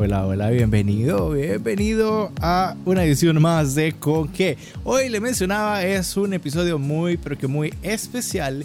[0.00, 4.56] Hola, hola, bienvenido, bienvenido a una edición más de Con qué.
[4.84, 8.64] Hoy le mencionaba, es un episodio muy, pero que muy especial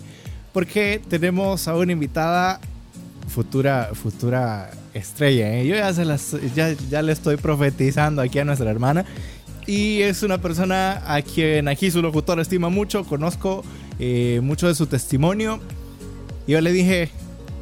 [0.51, 2.59] porque tenemos a una invitada
[3.27, 5.57] futura, futura estrella.
[5.57, 5.65] ¿eh?
[5.65, 5.75] Yo
[6.55, 9.03] ya, le estoy profetizando aquí a nuestra hermana
[9.65, 13.63] y es una persona a quien aquí su locutor estima mucho, conozco
[13.97, 15.59] eh, mucho de su testimonio.
[16.47, 17.09] Yo le dije,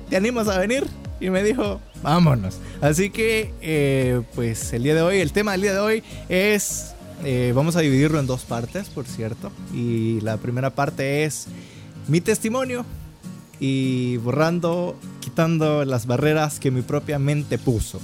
[0.10, 0.86] ¿te animas a venir?
[1.22, 2.58] Y me dijo, vámonos.
[2.82, 6.94] Así que, eh, pues el día de hoy, el tema del día de hoy es,
[7.24, 9.52] eh, vamos a dividirlo en dos partes, por cierto.
[9.74, 11.48] Y la primera parte es
[12.08, 12.86] mi testimonio
[13.60, 18.02] y borrando, quitando las barreras que mi propia mente puso.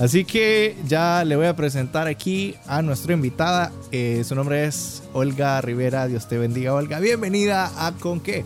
[0.00, 3.70] Así que ya le voy a presentar aquí a nuestra invitada.
[3.92, 6.06] Eh, su nombre es Olga Rivera.
[6.06, 7.00] Dios te bendiga, Olga.
[7.00, 8.44] Bienvenida a Con qué.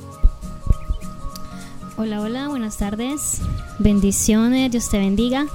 [1.97, 3.41] Hola, hola, buenas tardes.
[3.79, 5.47] Bendiciones, Dios te bendiga.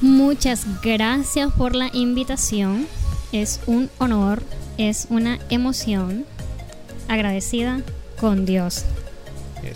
[0.00, 2.86] Muchas gracias por la invitación.
[3.30, 4.42] Es un honor,
[4.78, 6.24] es una emoción.
[7.08, 7.82] Agradecida
[8.18, 8.86] con Dios.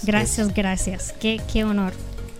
[0.04, 1.14] gracias, gracias.
[1.20, 1.92] Qué, qué honor.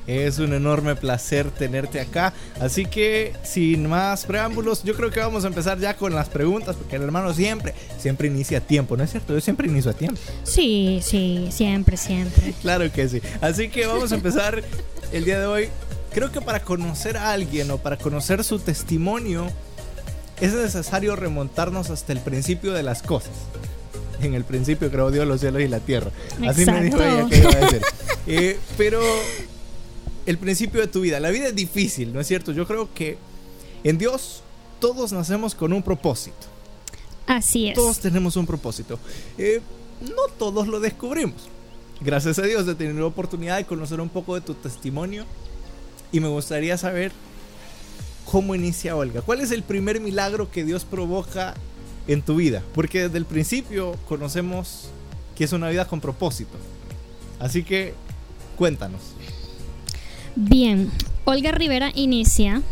[0.09, 2.33] Es un enorme placer tenerte acá.
[2.61, 6.77] Así que, sin más preámbulos, yo creo que vamos a empezar ya con las preguntas,
[6.77, 9.34] porque el hermano siempre, siempre inicia a tiempo, ¿no es cierto?
[9.34, 10.19] Yo siempre inicio a tiempo.
[10.45, 12.55] Sí, sí, siempre, siempre.
[12.62, 13.20] claro que sí.
[13.42, 14.64] Así que vamos a empezar
[15.12, 15.69] el día de hoy.
[16.14, 19.47] Creo que para conocer a alguien o para conocer su testimonio,
[20.41, 23.33] es necesario remontarnos hasta el principio de las cosas.
[24.23, 26.11] En el principio creó Dios los cielos y la tierra.
[26.47, 27.83] Así me dijo ella que iba a decir.
[28.27, 29.01] Eh, pero
[30.29, 31.19] el principio de tu vida.
[31.21, 32.53] La vida es difícil, ¿no es cierto?
[32.53, 33.17] Yo creo que
[33.83, 34.43] en Dios
[34.79, 36.47] todos nacemos con un propósito.
[37.27, 37.75] Así es.
[37.75, 38.98] Todos tenemos un propósito.
[39.39, 39.62] Eh,
[40.03, 41.48] no todos lo descubrimos.
[42.03, 45.25] Gracias a Dios he tenido la oportunidad de conocer un poco de tu testimonio
[46.12, 47.11] y me gustaría saber
[48.31, 49.23] cómo inicia Olga.
[49.23, 51.55] ¿Cuál es el primer milagro que Dios provoca
[52.07, 52.63] en tu vida?
[52.75, 54.91] Porque desde el principio conocemos
[55.35, 56.58] que es una vida con propósito.
[57.41, 57.95] Así que
[58.58, 59.01] cuéntanos.
[60.41, 60.89] Bien,
[61.25, 62.63] Olga Rivera inicia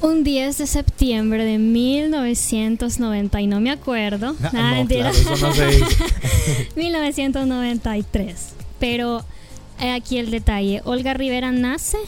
[0.00, 4.34] un 10 de septiembre de 1990 y no me acuerdo.
[4.42, 5.96] Ah, no, no claro, eso no se dice.
[6.76, 8.54] 1993.
[8.80, 9.22] Pero
[9.78, 10.80] aquí el detalle.
[10.86, 11.98] Olga Rivera nace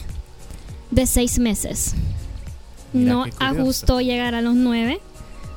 [0.89, 1.93] de seis meses.
[2.91, 4.99] no ajustó llegar a los nueve.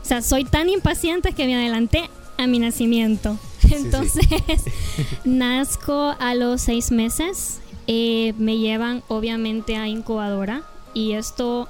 [0.03, 3.39] O sea, soy tan impaciente que me adelanté a mi nacimiento.
[3.71, 4.27] Entonces,
[5.25, 10.63] nazco a los seis meses eh, me llevan obviamente a incubadora
[10.95, 11.69] y esto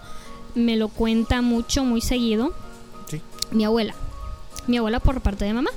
[0.54, 2.53] me lo cuenta mucho, muy seguido.
[3.50, 3.94] Mi abuela.
[4.66, 5.71] Mi abuela por parte de mamá.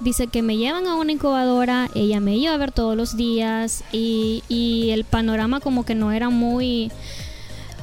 [0.00, 3.84] Dice que me llevan a una incubadora, ella me iba a ver todos los días
[3.92, 6.90] y, el panorama como que no era muy,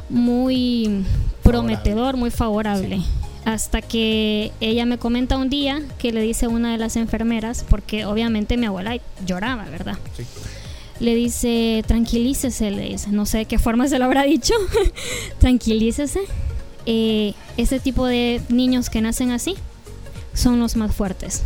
[0.09, 1.05] muy
[1.43, 3.01] prometedor, muy favorable.
[3.43, 8.05] Hasta que ella me comenta un día que le dice una de las enfermeras, porque
[8.05, 9.97] obviamente mi abuela lloraba, ¿verdad?
[10.17, 10.25] Sí
[10.99, 14.53] le dice, tranquilícese, le dice, no sé de qué forma se lo habrá dicho,
[15.39, 16.21] tranquilícese.
[16.85, 19.55] Eh, ese tipo de niños que nacen así
[20.33, 21.43] son los más fuertes.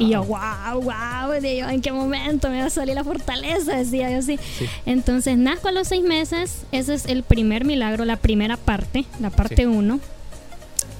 [0.00, 3.76] Y yo, wow, wow, ¿en qué momento me va a salir la fortaleza?
[3.76, 4.40] Decía yo así.
[4.86, 9.30] Entonces, nazco a los seis meses, ese es el primer milagro, la primera parte, la
[9.30, 10.00] parte uno.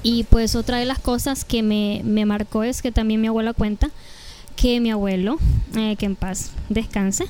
[0.04, 3.52] Y pues otra de las cosas que me, me marcó es que también mi abuela
[3.52, 3.90] cuenta
[4.56, 5.38] que mi abuelo,
[5.76, 7.26] eh, que en paz descanse,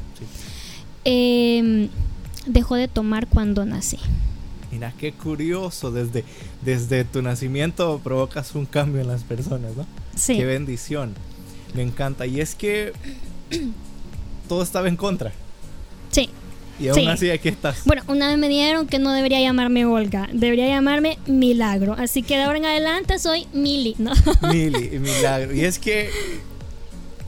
[1.04, 1.88] em,
[2.46, 3.98] dejó de tomar cuando nací.
[4.70, 6.24] Mira, qué curioso, desde,
[6.62, 9.86] desde tu nacimiento provocas un cambio en las personas, ¿no?
[10.16, 10.36] Sí.
[10.36, 11.14] Qué bendición,
[11.74, 12.26] me encanta.
[12.26, 12.92] Y es que
[14.48, 15.32] todo estaba en contra.
[16.10, 16.28] Sí.
[16.80, 17.82] Y aún así aquí estás.
[17.84, 21.94] Bueno, una vez me dijeron que no debería llamarme Olga, debería llamarme Milagro.
[21.96, 24.12] Así que de ahora en adelante soy Mili, ¿no?
[24.50, 25.54] Mili, Milagro.
[25.54, 26.10] Y es que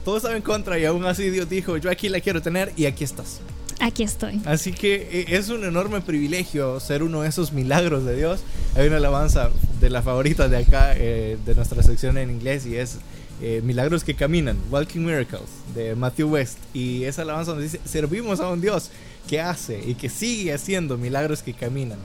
[0.06, 2.87] todo estaba en contra y aún así Dios dijo, yo aquí la quiero tener y
[2.87, 3.41] aquí estás.
[3.81, 4.41] Aquí estoy.
[4.44, 8.44] Así que eh, es un enorme privilegio ser uno de esos milagros de Dios.
[8.76, 9.50] Hay una alabanza
[9.81, 12.99] de la favorita de acá, eh, de nuestra sección en inglés, y es
[13.43, 16.59] eh, Milagros que Caminan, Walking Miracles, de Matthew West.
[16.73, 18.93] Y esa alabanza nos dice, servimos a un Dios
[19.26, 21.99] que hace y que sigue haciendo milagros que caminan.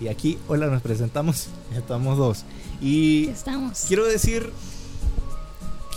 [0.00, 2.46] Y aquí, hola, nos presentamos, estamos dos.
[2.80, 3.84] Y estamos.
[3.86, 4.50] quiero decir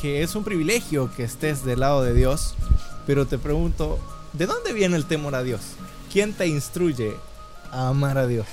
[0.06, 2.54] que es un privilegio que estés del lado de Dios,
[3.07, 3.98] pero te pregunto,
[4.34, 5.62] ¿de dónde viene el temor a Dios?
[6.13, 7.13] ¿Quién te instruye
[7.72, 8.46] a amar a Dios?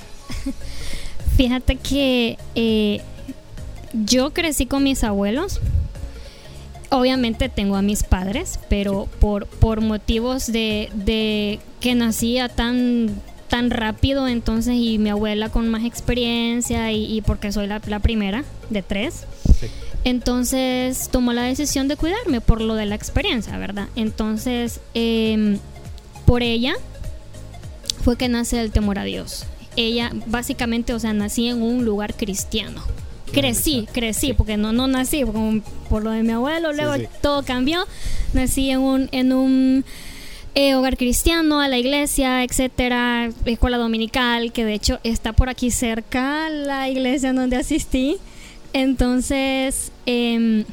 [1.37, 3.02] Fíjate que eh,
[3.93, 5.60] yo crecí con mis abuelos.
[6.88, 13.20] Obviamente tengo a mis padres, pero por, por motivos de, de que nací a tan
[13.52, 18.81] tan rápido, entonces, y mi abuela con más experiencia, y, porque soy la, primera de
[18.81, 19.26] tres.
[20.04, 23.88] Entonces tomó la decisión de cuidarme por lo de la experiencia, ¿verdad?
[23.94, 25.58] Entonces, em,
[26.26, 26.75] por ella
[28.02, 29.44] fue que nace el temor a Dios.
[29.76, 32.82] Ella, básicamente, o sea, nací en un lugar cristiano.
[33.32, 35.25] Crecí, crecí, porque no, no nací
[35.88, 37.87] por lo de mi abuelo, luego todo cambió.
[38.34, 39.84] Nací en un, en un
[40.55, 45.70] eh, hogar cristiano, a la iglesia, etcétera, escuela dominical, que de hecho está por aquí
[45.70, 48.19] cerca la iglesia donde asistí.
[48.72, 50.64] Entonces, em,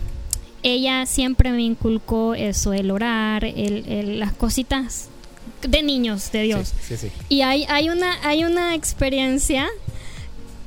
[0.63, 5.09] ella siempre me inculcó eso, el orar, el, las cositas
[5.61, 6.73] de niños, de Dios.
[7.27, 9.67] Y hay, hay, una, hay una experiencia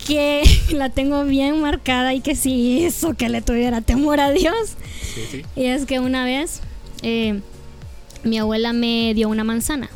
[0.07, 0.43] que
[0.73, 4.77] la tengo bien marcada y que sí hizo que le tuviera temor a Dios.
[5.57, 6.61] Y es que una vez...
[7.03, 7.41] Eh,
[8.25, 9.89] mi abuela me dio una manzana.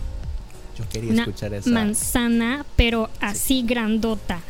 [0.79, 1.71] Yo quería escuchar esa.
[1.71, 4.41] Manzana, pero así grandota.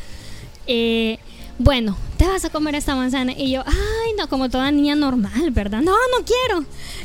[0.67, 1.19] Eh,
[1.59, 3.33] bueno, te vas a comer esta manzana.
[3.33, 5.81] Y yo, ay, no, como toda niña normal, ¿verdad?
[5.81, 6.65] No, no quiero.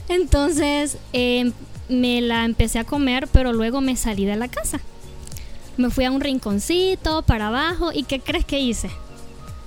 [0.09, 1.53] Entonces em,
[1.89, 4.79] me la empecé a comer, pero luego me salí de la casa.
[5.77, 7.91] Me fui a un rinconcito para abajo.
[7.93, 8.89] ¿Y qué crees que hice?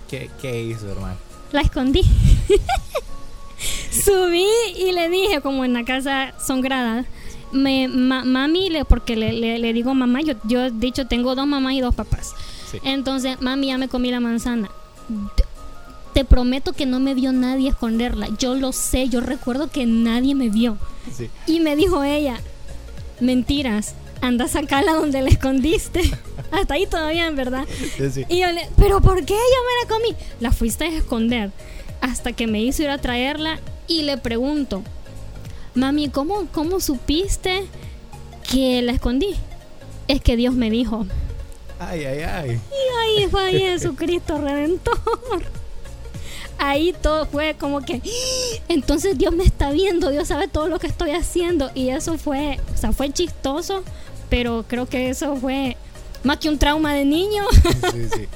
[0.08, 1.16] ¿Qué, qué hizo, hermano?
[1.52, 2.02] La escondí.
[3.90, 4.46] Subí
[4.76, 7.06] y le dije, como en la casa son gradas,
[7.52, 11.80] me, mami, le, porque le, le, digo mamá, yo, yo dicho tengo dos mamás y
[11.80, 12.34] dos papás.
[12.82, 14.70] Entonces, mami, ya me comí la manzana.
[16.12, 18.28] Te prometo que no me vio nadie esconderla.
[18.38, 20.78] Yo lo sé, yo recuerdo que nadie me vio.
[21.46, 22.40] Y me dijo ella,
[23.20, 26.00] mentiras, anda a sacarla donde la escondiste.
[26.52, 27.66] Hasta ahí todavía, en verdad.
[28.28, 30.16] Y yo le, pero ¿por qué yo me la comí?
[30.40, 31.50] La fuiste a esconder
[32.00, 34.82] hasta que me hizo ir a traerla y le pregunto,
[35.74, 37.64] mami, ¿cómo, cómo supiste
[38.50, 39.34] que la escondí?
[40.06, 41.06] Es que Dios me dijo.
[41.78, 42.50] Ay, ay, ay.
[42.50, 44.98] Y ahí fue Jesucristo Redentor.
[46.58, 48.00] Ahí todo fue como que,
[48.68, 51.70] entonces Dios me está viendo, Dios sabe todo lo que estoy haciendo.
[51.74, 53.82] Y eso fue, o sea, fue chistoso,
[54.30, 55.76] pero creo que eso fue
[56.22, 57.44] más que un trauma de niño.
[57.92, 58.28] Sí, sí.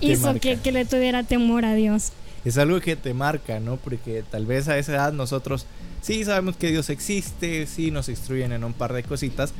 [0.00, 2.12] Hizo que, que le tuviera temor a Dios
[2.46, 3.76] es algo que te marca, ¿no?
[3.76, 5.66] Porque tal vez a esa edad nosotros
[6.00, 9.52] sí sabemos que Dios existe, sí nos instruyen en un par de cositas,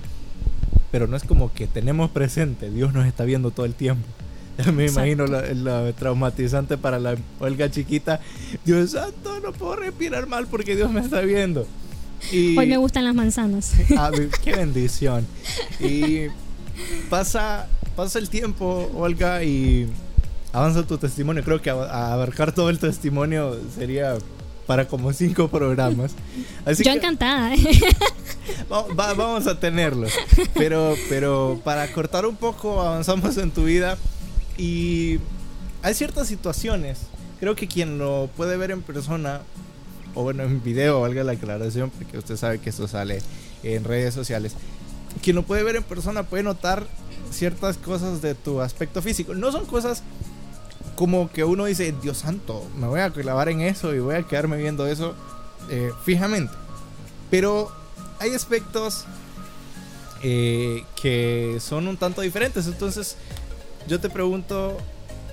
[0.97, 4.09] pero no es como que tenemos presente, Dios nos está viendo todo el tiempo.
[4.73, 8.19] me imagino lo, traumatizante para la Olga chiquita.
[8.65, 11.67] Dios santo, no puedo respirar mal porque Dios me está viendo.
[12.33, 13.75] Y, Hoy me gustan las manzanas.
[13.99, 14.11] Ah,
[14.43, 15.27] qué bendición.
[15.81, 16.29] Y
[17.11, 19.91] pasa, pasa el tiempo, Olga, y
[20.55, 21.45] avanza tu testimonio.
[21.45, 24.17] Creo que abarcar todo el testimonio sería
[24.67, 26.13] para como cinco programas.
[26.79, 27.55] Yo encantada.
[27.55, 27.81] ¿eh?
[28.69, 30.09] vamos a tenerlo.
[30.55, 33.97] Pero, pero para cortar un poco, avanzamos en tu vida
[34.59, 35.21] y
[35.83, 36.99] hay ciertas situaciones.
[37.39, 39.43] Creo que quien lo puede ver en persona,
[40.15, 43.21] o bueno, en video, valga la aclaración, porque usted sabe que esto sale
[43.63, 44.55] en redes sociales.
[45.23, 46.87] Quien lo puede ver en persona puede notar
[47.31, 49.35] ciertas cosas de tu aspecto físico.
[49.35, 50.03] No son cosas
[50.97, 54.23] como que uno dice, Dios santo, me voy a clavar en eso y voy a
[54.23, 55.15] quedarme viendo eso
[55.71, 56.53] eh, fijamente.
[57.31, 57.71] Pero
[58.19, 59.05] hay aspectos
[60.23, 62.67] eh, que son un tanto diferentes.
[62.67, 63.17] Entonces,
[63.87, 64.77] yo te pregunto,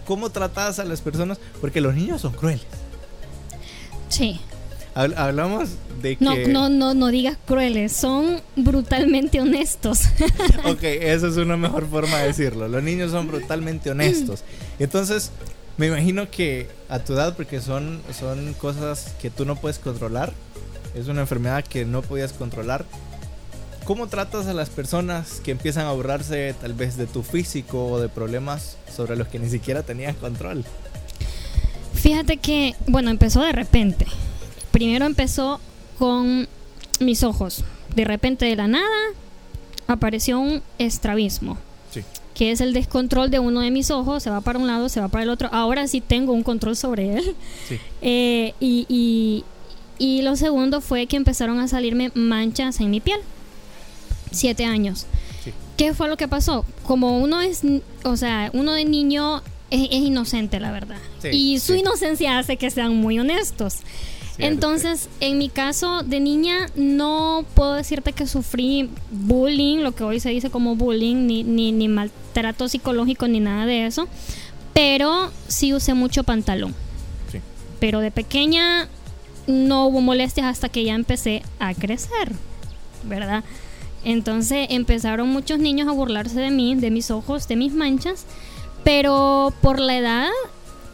[0.05, 1.39] ¿cómo tratas a las personas?
[1.61, 2.65] Porque los niños son crueles.
[4.09, 4.39] Sí.
[4.95, 5.69] Hablamos
[6.03, 6.23] de que...
[6.23, 10.01] No, no, no, no digas crueles, son brutalmente honestos.
[10.65, 12.67] ok, esa es una mejor forma de decirlo.
[12.67, 14.43] Los niños son brutalmente honestos.
[14.77, 15.31] Entonces,
[15.77, 20.33] me imagino que a tu edad, porque son, son cosas que tú no puedes controlar,
[20.95, 22.85] es una enfermedad que no podías controlar.
[23.83, 27.99] ¿Cómo tratas a las personas que empiezan a borrarse tal vez de tu físico o
[27.99, 30.63] de problemas sobre los que ni siquiera tenías control?
[31.93, 34.05] Fíjate que, bueno, empezó de repente.
[34.71, 35.59] Primero empezó
[35.97, 36.47] con
[36.99, 37.65] mis ojos.
[37.95, 38.87] De repente de la nada
[39.87, 41.57] apareció un estrabismo
[42.33, 44.99] que es el descontrol de uno de mis ojos, se va para un lado, se
[44.99, 45.49] va para el otro.
[45.51, 47.35] Ahora sí tengo un control sobre él.
[48.05, 49.45] Eh, y,
[49.97, 53.21] y, lo segundo fue que empezaron a salirme manchas en mi piel.
[54.31, 55.05] Siete años.
[55.77, 56.65] ¿Qué fue lo que pasó?
[56.83, 57.61] Como uno es,
[58.03, 60.97] o sea, uno de niño es, inocente, la verdad.
[61.31, 63.77] y su inocencia hace que sean muy honestos.
[64.37, 70.19] Entonces, en mi caso de niña, no puedo decirte que sufrí bullying, lo que hoy
[70.19, 74.07] se dice como bullying, ni, ni, ni maltrato psicológico, ni nada de eso.
[74.73, 76.73] Pero sí usé mucho pantalón.
[77.31, 77.39] Sí.
[77.79, 78.89] Pero de pequeña
[79.47, 82.31] no hubo molestias hasta que ya empecé a crecer,
[83.03, 83.43] ¿verdad?
[84.03, 88.25] Entonces empezaron muchos niños a burlarse de mí, de mis ojos, de mis manchas,
[88.83, 90.29] pero por la edad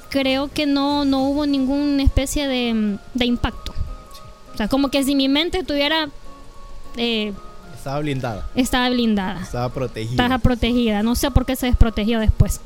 [0.09, 3.73] creo que no, no hubo ninguna especie de, de impacto.
[4.53, 6.09] O sea, como que si mi mente tuviera...
[6.97, 7.33] Eh,
[7.75, 8.49] estaba blindada.
[8.55, 9.41] Estaba blindada.
[9.41, 10.11] Estaba protegida.
[10.11, 11.01] Estaba protegida.
[11.01, 12.59] No sé por qué se desprotegió después.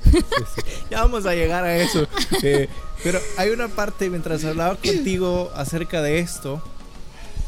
[0.89, 2.07] Ya vamos a llegar a eso.
[2.41, 2.67] Eh,
[3.03, 6.62] pero hay una parte mientras hablaba contigo acerca de esto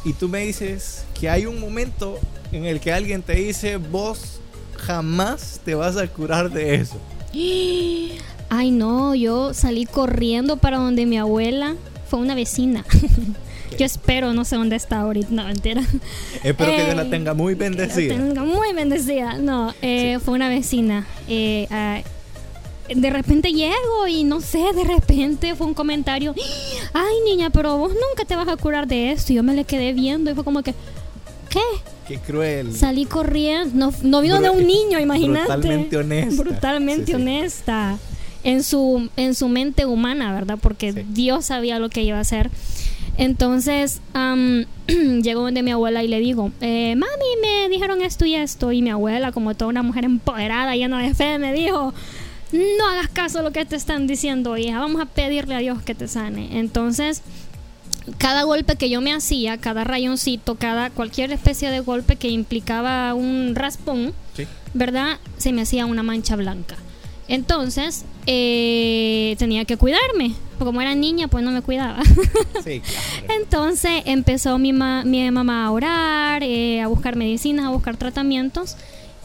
[0.04, 2.18] y tú me dices que hay un momento
[2.52, 4.40] en el que alguien te dice, vos
[4.76, 6.96] jamás te vas a curar de eso.
[8.48, 11.74] Ay, no, yo salí corriendo para donde mi abuela
[12.08, 12.84] fue una vecina.
[13.78, 15.82] Yo espero, no sé dónde está ahorita, no, mentira.
[16.42, 18.14] Espero que Dios la eh, tenga muy bendecida.
[18.14, 19.34] Que la tenga muy bendecida.
[19.34, 21.06] No, eh, fue una vecina.
[21.28, 22.00] Eh, ah,
[22.88, 26.34] de repente llego y no sé, de repente fue un comentario.
[26.94, 29.32] Ay, niña, pero vos nunca te vas a curar de esto.
[29.32, 30.74] Y yo me le quedé viendo y fue como que,
[31.50, 31.60] ¿qué?
[32.06, 32.74] Qué cruel.
[32.74, 33.74] Salí corriendo.
[33.74, 35.52] No, no vino de un niño, imagínate.
[35.52, 36.42] Brutalmente honesta.
[36.42, 37.98] Brutalmente honesta.
[38.46, 40.56] En su, en su mente humana, ¿verdad?
[40.62, 42.50] Porque Dios sabía lo que iba a hacer.
[43.18, 44.00] Entonces,
[44.86, 48.70] llegó donde mi abuela y le digo, eh, mami, me dijeron esto y esto.
[48.72, 51.92] Y mi abuela, como toda una mujer empoderada, llena de fe, me dijo,
[52.52, 54.78] no hagas caso a lo que te están diciendo, hija.
[54.78, 56.58] Vamos a pedirle a Dios que te sane.
[56.58, 57.22] Entonces,
[58.18, 63.14] cada golpe que yo me hacía, cada rayoncito, cada cualquier especie de golpe que implicaba
[63.14, 64.14] un raspón,
[64.74, 65.18] ¿verdad?
[65.38, 66.76] Se me hacía una mancha blanca.
[67.28, 70.32] Entonces, eh, tenía que cuidarme.
[70.58, 72.02] Como era niña, pues no me cuidaba.
[73.28, 78.76] Entonces empezó mi, mi, mamá a orar, eh, a buscar medicinas, a buscar tratamientos.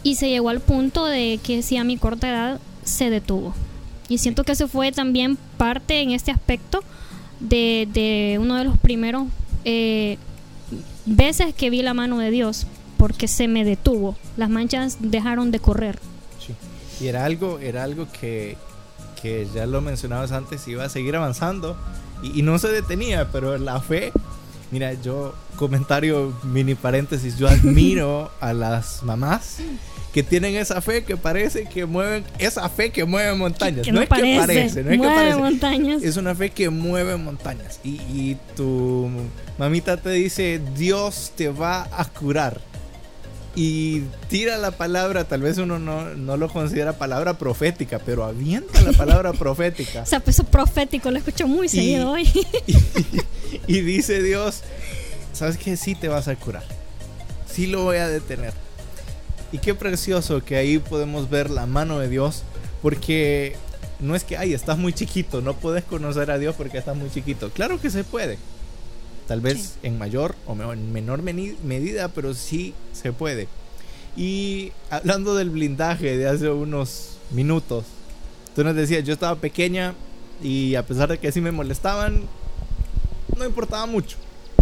[0.04, 3.54] Y se llegó al punto de que si a mi corta edad se detuvo.
[4.10, 6.84] Y siento que eso fue también parte en este aspecto
[7.40, 9.28] de, uno de los primeros
[9.64, 10.18] eh,
[11.06, 12.68] veces que vi la mano de Dios,
[12.98, 14.18] porque se me detuvo.
[14.38, 16.00] Las manchas dejaron de correr.
[17.00, 18.58] Y era algo, era algo que,
[19.22, 21.76] que ya lo mencionabas antes, iba a seguir avanzando
[22.24, 24.12] y, y, no se detenía, pero la fe,
[24.72, 29.60] mira, yo, comentario mini paréntesis, yo admiro a las mamás
[30.14, 33.88] que tienen esa fe que parece que mueven, esa fe que mueve montañas.
[33.88, 35.38] no, es que parece, no es que parece.
[35.38, 36.04] montañas.
[36.04, 37.80] Es una fe que mueve montañas.
[37.84, 39.10] Y, y tu
[39.58, 42.60] mamita te dice, Dios te va a curar.
[43.56, 48.82] Y tira la palabra, tal vez uno no, no lo considera palabra profética, pero avienta
[48.82, 50.04] la palabra profética.
[50.04, 52.30] o sea, pues eso profético lo escucho muy seguido hoy.
[53.68, 54.62] y, y dice Dios,
[55.34, 55.76] ¿sabes qué?
[55.76, 56.64] Sí te vas a curar.
[57.52, 58.54] Sí lo voy a detener
[59.52, 62.44] y qué precioso que ahí podemos ver la mano de Dios,
[62.82, 63.56] porque
[64.00, 67.10] no es que, ay, estás muy chiquito, no puedes conocer a Dios porque estás muy
[67.10, 67.50] chiquito.
[67.50, 68.38] Claro que se puede.
[69.32, 73.48] Tal vez en mayor o en menor medida, pero sí se puede.
[74.18, 77.86] Y hablando del blindaje de hace unos minutos,
[78.54, 79.94] tú nos decías, yo estaba pequeña
[80.44, 82.24] y a pesar de que sí me molestaban,
[83.38, 84.18] no importaba mucho.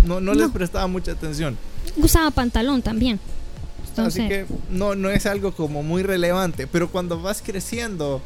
[0.05, 1.57] No, no, les prestaba mucha atención.
[1.97, 3.19] Usaba pantalón también.
[3.97, 6.67] Así que no, no es algo como muy relevante.
[6.67, 8.21] Pero cuando vas creciendo,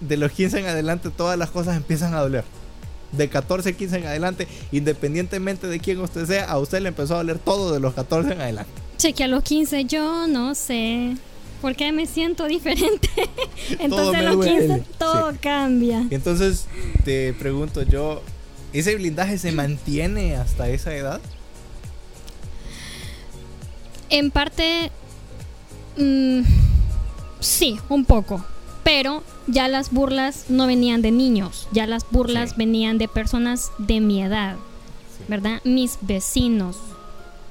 [0.00, 2.44] de los 15 en adelante, todas las cosas empiezan a doler.
[3.16, 7.18] De 14, 15 en adelante, independientemente de quién usted sea, a usted le empezó a
[7.18, 8.72] doler todo de los 14 en adelante.
[8.98, 11.16] Che, que a los 15 yo no sé.
[11.60, 13.08] Porque me siento diferente.
[13.78, 16.06] entonces a los 15 todo cambia.
[16.10, 16.66] Entonces
[17.04, 18.22] te pregunto yo,
[18.72, 21.20] ¿ese blindaje se mantiene hasta esa edad?
[24.10, 24.90] En parte,
[25.96, 26.42] mm,
[27.40, 28.44] sí, un poco.
[28.84, 34.00] Pero ya las burlas no venían de niños, ya las burlas venían de personas de
[34.00, 34.56] mi edad,
[35.26, 35.60] ¿verdad?
[35.64, 36.76] Mis vecinos,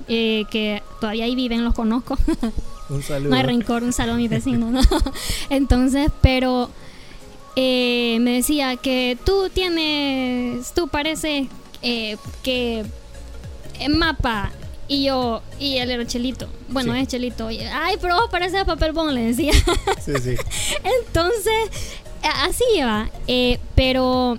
[0.08, 2.18] eh, que todavía ahí viven, los conozco.
[2.90, 3.30] Un saludo.
[3.30, 4.82] no hay rencor, un saludo a mis vecinos, ¿no?
[5.50, 6.70] Entonces, pero
[7.56, 11.48] eh, me decía que tú tienes, tú pareces
[11.82, 12.84] eh, que
[13.80, 14.52] en mapa
[14.94, 16.48] y yo, y él era Chelito.
[16.70, 17.48] Bueno, es Chelito.
[17.48, 19.54] Ay, pero vos pareces papel bon, le decía.
[20.00, 20.36] Sí, sí.
[21.08, 23.10] Entonces, así iba.
[23.28, 24.38] Eh, pero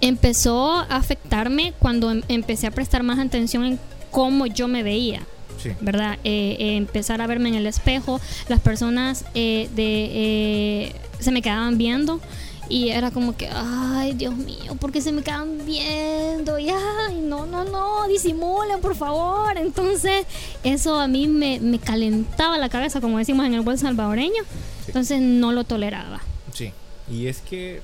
[0.00, 3.78] empezó a afectarme cuando em, empecé a prestar más atención en
[4.10, 5.22] cómo yo me veía.
[5.62, 5.70] Sí.
[5.80, 6.18] ¿Verdad?
[6.24, 8.20] Eh, eh, empezar a verme en el espejo.
[8.48, 12.20] Las personas de, se me quedaban viendo
[12.68, 16.58] y era como que, ay, Dios mío, ¿por qué se me quedan viendo?
[16.58, 19.56] Y, ay, no, no, no, disimulen, por favor.
[19.56, 20.26] Entonces,
[20.64, 24.42] eso a mí me, me calentaba la cabeza, como decimos en el buen salvadoreño.
[24.86, 26.20] Entonces, no lo toleraba.
[26.52, 26.72] Sí,
[27.10, 27.82] y es que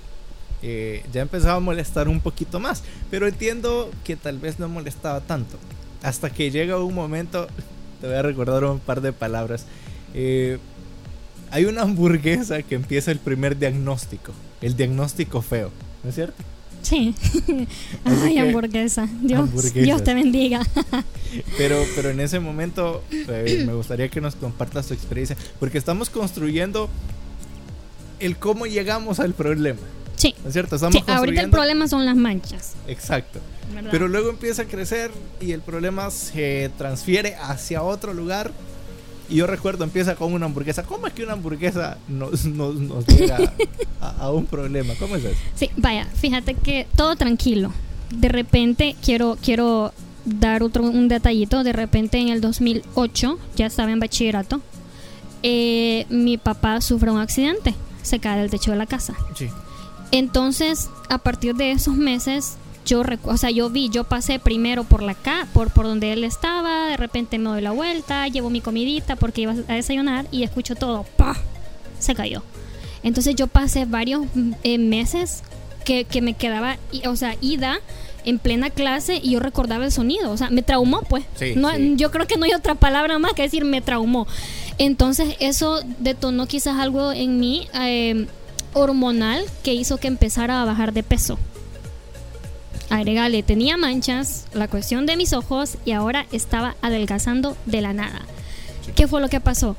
[0.63, 2.83] eh, ya empezaba a molestar un poquito más.
[3.11, 5.59] Pero entiendo que tal vez no molestaba tanto.
[6.03, 7.47] Hasta que llega un momento,
[8.01, 9.67] te voy a recordar un par de palabras.
[10.15, 10.59] Eh,
[11.51, 15.71] hay una hamburguesa que empieza el primer diagnóstico, el diagnóstico feo,
[16.03, 16.43] ¿no es cierto?
[16.83, 17.15] Sí.
[18.05, 19.09] Ay, hamburguesa.
[19.21, 20.67] Dios, Dios te bendiga.
[21.59, 26.11] pero, pero en ese momento eh, me gustaría que nos compartas tu experiencia, porque estamos
[26.11, 26.89] construyendo
[28.19, 29.81] el cómo llegamos al problema.
[30.17, 30.35] Sí.
[30.43, 30.77] ¿No es cierto?
[30.77, 32.75] Estamos sí, ahorita el problema son las manchas.
[32.87, 33.41] Exacto.
[33.91, 38.53] Pero luego empieza a crecer y el problema se transfiere hacia otro lugar
[39.33, 40.83] y yo recuerdo, empieza con una hamburguesa.
[40.83, 43.53] ¿Cómo es que una hamburguesa nos, nos, llega
[44.01, 44.93] a, un problema?
[44.99, 45.37] ¿Cómo es eso?
[45.55, 47.73] Sí, vaya, fíjate que todo tranquilo.
[48.11, 49.95] De repente, quiero, quiero
[50.27, 51.65] dar otro, un detallito.
[51.65, 54.61] De repente, en el 2008, ya estaba en bachillerato,
[55.43, 57.75] eh, mi papá sufre un accidente.
[58.03, 59.15] Se cae del techo de la casa.
[59.35, 59.49] Sí.
[60.11, 65.03] Entonces, a partir de esos meses, yo, o sea, yo vi, yo pasé primero por
[65.03, 68.61] la ca por, por donde él estaba, de repente me doy la vuelta, llevo mi
[68.61, 71.37] comidita porque iba a desayunar y escucho todo, ¡pah!
[71.99, 72.43] Se cayó.
[73.03, 74.27] Entonces yo pasé varios
[74.63, 75.43] eh, meses
[75.85, 77.81] que, que, me quedaba, o sea, ida
[78.25, 81.25] en plena clase y yo recordaba el sonido, o sea, me traumó pues.
[81.57, 84.27] no, Yo creo que no hay otra palabra más que decir me traumó.
[84.79, 88.27] Entonces eso detonó quizás algo en mí eh,
[88.75, 91.39] hormonal que hizo que empezara a bajar de peso
[92.93, 98.21] agregale, tenía manchas, la cuestión de mis ojos y ahora estaba adelgazando de la nada.
[98.95, 99.77] ¿Qué fue lo que pasó?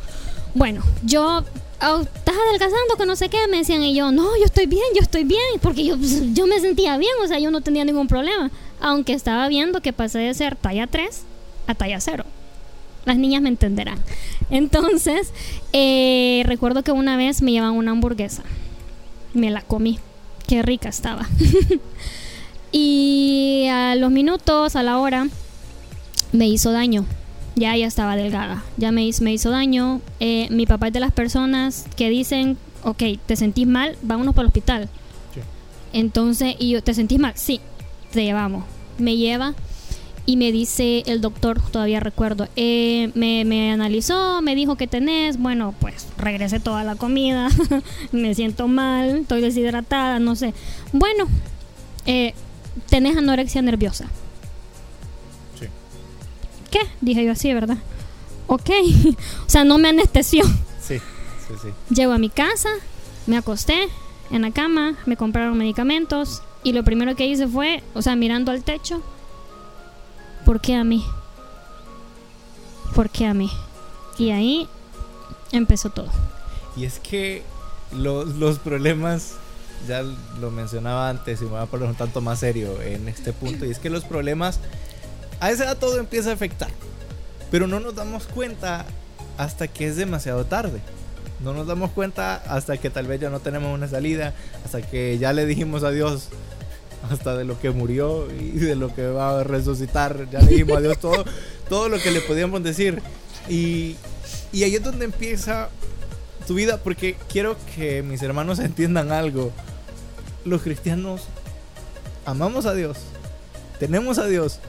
[0.55, 1.43] Bueno, yo
[1.81, 2.05] oh,
[2.49, 5.25] adelgazando, que no sé qué, me decían y yo, no, yo estoy bien, yo estoy
[5.25, 8.49] bien, porque yo, pues, yo me sentía bien, o sea, yo no tenía ningún problema,
[8.81, 11.21] aunque estaba viendo que pasé de ser talla 3
[11.67, 12.25] a talla 0.
[13.05, 13.99] Las niñas me entenderán.
[14.49, 15.33] Entonces,
[15.71, 18.41] eh, recuerdo que una vez me llevan una hamburguesa,
[19.35, 19.99] me la comí,
[20.47, 21.27] qué rica estaba.
[22.73, 25.27] Y a los minutos, a la hora,
[26.31, 27.05] me hizo daño.
[27.55, 28.63] Ya ya estaba delgada.
[28.77, 30.01] Ya me, hizo, me hizo daño.
[30.19, 33.95] Eh, mi papá es de las personas que dicen, ok, ¿te sentís mal?
[34.01, 34.89] Vámonos para el hospital.
[35.93, 37.33] Entonces, y yo, ¿te sentís mal?
[37.35, 37.61] Sí,
[38.11, 38.65] te llevamos.
[38.97, 39.53] Me lleva
[40.25, 45.37] y me dice el doctor, todavía recuerdo, eh, me, me, analizó, me dijo que tenés,
[45.37, 47.49] bueno, pues regresé toda la comida,
[48.13, 50.53] me siento mal, estoy deshidratada, no sé.
[50.93, 51.25] Bueno,
[52.05, 52.33] eh,
[52.89, 54.05] tenés anorexia nerviosa.
[55.59, 55.67] Sí.
[56.71, 56.79] ¿Qué?
[57.01, 57.77] Dije yo así, ¿verdad?
[58.47, 58.69] Ok.
[59.45, 60.45] o sea, no me anestesió.
[60.81, 61.93] Sí, sí, sí.
[61.93, 62.69] Llego a mi casa,
[63.27, 63.87] me acosté
[64.31, 68.51] en la cama, me compraron medicamentos y lo primero que hice fue, o sea, mirando
[68.51, 69.01] al techo,
[70.45, 71.05] ¿por qué a mí?
[72.95, 73.49] ¿Por qué a mí?
[74.17, 74.67] Y ahí
[75.51, 76.09] empezó todo.
[76.75, 77.43] Y es que
[77.91, 79.35] los, los problemas
[79.87, 80.03] ya
[80.39, 83.65] lo mencionaba antes y me voy a poner un tanto más serio en este punto,
[83.65, 84.59] y es que los problemas,
[85.39, 86.69] a esa edad todo empieza a afectar,
[87.51, 88.85] pero no nos damos cuenta
[89.37, 90.79] hasta que es demasiado tarde.
[91.43, 94.33] No nos damos cuenta hasta que tal vez ya no tenemos una salida,
[94.63, 96.29] hasta que ya le dijimos adiós
[97.11, 100.29] hasta de lo que murió y de lo que va a resucitar.
[100.31, 101.25] Ya le dijimos adiós todo,
[101.67, 103.01] todo lo que le podíamos decir.
[103.49, 103.97] Y,
[104.53, 105.67] y ahí es donde empieza
[106.45, 109.51] tu vida, porque quiero que mis hermanos entiendan algo
[110.45, 111.21] los cristianos
[112.25, 112.97] amamos a Dios,
[113.79, 114.59] tenemos a Dios,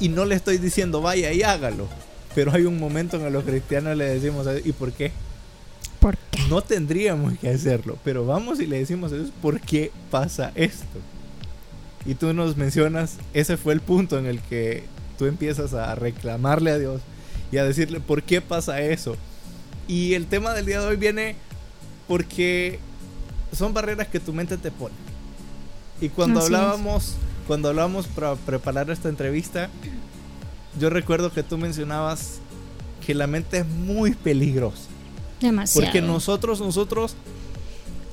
[0.00, 1.88] y no le estoy diciendo vaya y hágalo,
[2.34, 5.12] pero hay un momento en que los cristianos le decimos, ¿y por qué?
[6.00, 6.42] ¿Por qué?
[6.48, 10.98] No tendríamos que hacerlo, pero vamos y le decimos a Dios, ¿por qué pasa esto?
[12.06, 14.84] Y tú nos mencionas, ese fue el punto en el que
[15.18, 17.00] tú empiezas a reclamarle a Dios
[17.50, 19.16] y a decirle, ¿por qué pasa eso?
[19.86, 21.36] Y el tema del día de hoy viene
[22.08, 22.78] porque
[23.52, 24.94] son barreras que tu mente te pone.
[26.00, 27.14] Y cuando hablábamos,
[27.46, 29.70] cuando hablábamos para preparar esta entrevista,
[30.78, 32.38] yo recuerdo que tú mencionabas
[33.04, 34.88] que la mente es muy peligrosa.
[35.40, 35.84] Demasiado.
[35.84, 37.14] Porque nosotros, nosotros,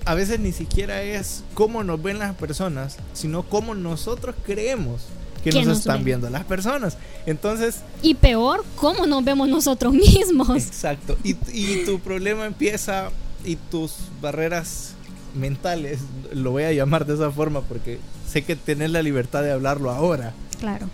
[0.05, 5.07] a veces ni siquiera es cómo nos ven las personas, sino cómo nosotros creemos
[5.43, 6.97] que nos, están viendo las personas.
[7.25, 7.81] Entonces...
[8.01, 10.49] Y peor, cómo nos vemos nosotros mismos.
[10.49, 11.17] Exacto.
[11.23, 13.09] Y, y tu problema empieza
[13.43, 14.95] y tus barreras
[15.35, 15.99] mentales,
[16.33, 19.91] lo voy a llamar de esa forma porque sé que tenés la libertad de hablarlo
[19.91, 20.33] ahora.
[20.59, 20.87] Claro.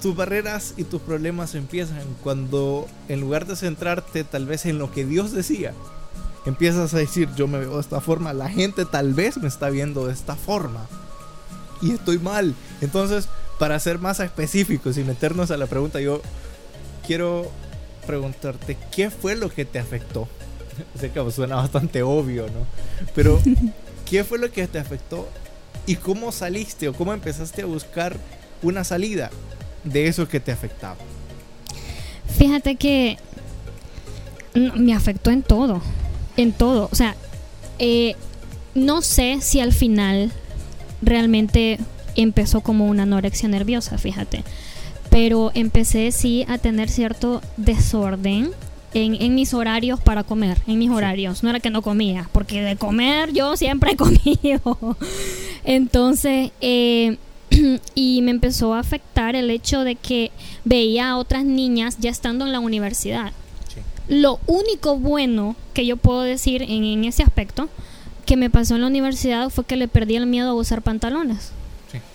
[0.00, 4.90] Tus barreras y tus problemas empiezan cuando en lugar de centrarte tal vez en lo
[4.90, 5.74] que Dios decía,
[6.44, 9.70] empiezas a decir yo me veo de esta forma, la gente tal vez me está
[9.70, 10.88] viendo de esta forma
[11.82, 12.54] y estoy mal.
[12.80, 16.22] Entonces, para ser más específicos y meternos a la pregunta, yo
[17.06, 17.50] quiero
[18.06, 20.28] preguntarte, ¿qué fue lo que te afectó?
[20.98, 22.66] sé que suena bastante obvio, ¿no?
[23.14, 23.40] Pero,
[24.10, 25.28] ¿qué fue lo que te afectó?
[25.86, 28.16] ¿Y cómo saliste o cómo empezaste a buscar
[28.62, 29.30] una salida
[29.84, 30.96] de eso que te afectaba?
[32.38, 33.18] Fíjate que
[34.54, 35.82] me afectó en todo,
[36.36, 36.88] en todo.
[36.92, 37.16] O sea,
[37.78, 38.14] eh,
[38.74, 40.32] no sé si al final
[41.02, 41.78] realmente
[42.16, 44.44] empezó como una anorexia nerviosa, fíjate.
[45.10, 48.50] Pero empecé sí a tener cierto desorden
[48.94, 51.42] en, mis horarios para comer, en mis horarios.
[51.42, 54.96] No era que no comía, porque de comer yo siempre he comido.
[55.64, 57.16] Entonces, eh,
[57.94, 60.30] y me empezó a afectar el hecho de que
[60.64, 63.32] veía a otras niñas ya estando en la universidad.
[64.08, 67.68] Lo único bueno que yo puedo decir en, ese aspecto
[68.24, 71.52] que me pasó en la universidad fue que le perdí el miedo a usar pantalones.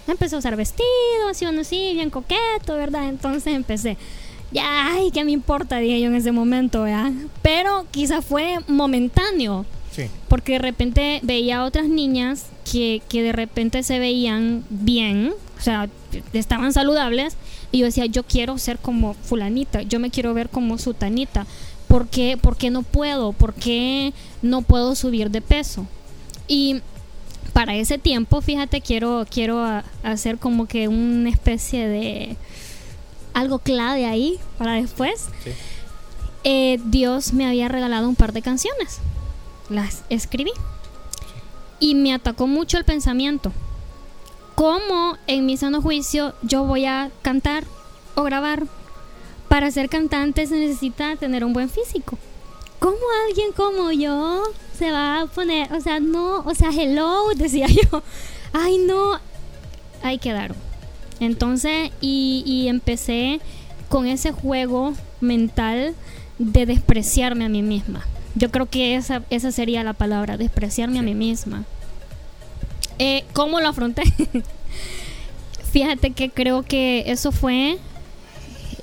[0.07, 0.87] Empecé a usar vestidos,
[1.29, 3.09] así, así, bien coqueto, ¿verdad?
[3.09, 3.97] Entonces empecé
[4.51, 5.77] ya, ay, ¿qué me importa?
[5.77, 7.11] Dije yo en ese momento, ¿verdad?
[7.41, 9.65] Pero quizás fue momentáneo.
[9.91, 10.03] Sí.
[10.27, 15.61] Porque de repente veía a otras niñas que, que de repente se veían bien, o
[15.61, 15.89] sea,
[16.33, 17.35] estaban saludables,
[17.71, 21.45] y yo decía, yo quiero ser como fulanita, yo me quiero ver como sutanita.
[21.87, 23.31] ¿Por qué, ¿Por qué no puedo?
[23.31, 25.87] ¿Por qué no puedo subir de peso?
[26.47, 26.81] Y
[27.53, 29.63] para ese tiempo, fíjate, quiero, quiero
[30.03, 32.37] hacer como que una especie de
[33.33, 35.27] algo clave ahí para después.
[36.43, 38.99] Eh, Dios me había regalado un par de canciones.
[39.69, 40.51] Las escribí.
[41.79, 43.51] Y me atacó mucho el pensamiento.
[44.55, 47.65] ¿Cómo en mi sano juicio yo voy a cantar
[48.15, 48.65] o grabar?
[49.49, 52.17] Para ser cantante se necesita tener un buen físico.
[52.79, 54.43] ¿Cómo alguien como yo
[54.77, 55.71] se va a poner?
[55.73, 58.03] O sea, no, o sea, hello, decía yo.
[58.53, 59.19] Ay, no.
[60.03, 60.57] Ahí quedaron.
[61.19, 63.39] Entonces, y, empecé
[63.89, 65.95] con ese juego mental
[66.37, 68.05] de despreciarme a mí misma.
[68.35, 71.65] Yo creo que esa, esa sería la palabra, despreciarme a mí misma.
[72.99, 74.03] Eh, ¿Cómo lo afronté?
[75.71, 77.77] Fíjate que creo que eso fue,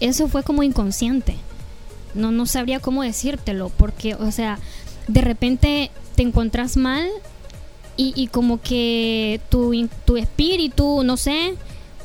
[0.01, 1.37] eso fue como inconsciente.
[2.15, 4.59] No, no sabría cómo decírtelo, porque, o sea,
[5.09, 7.09] de repente te encuentras mal
[7.97, 9.73] y, y como que tu,
[10.05, 11.55] tu espíritu, no sé,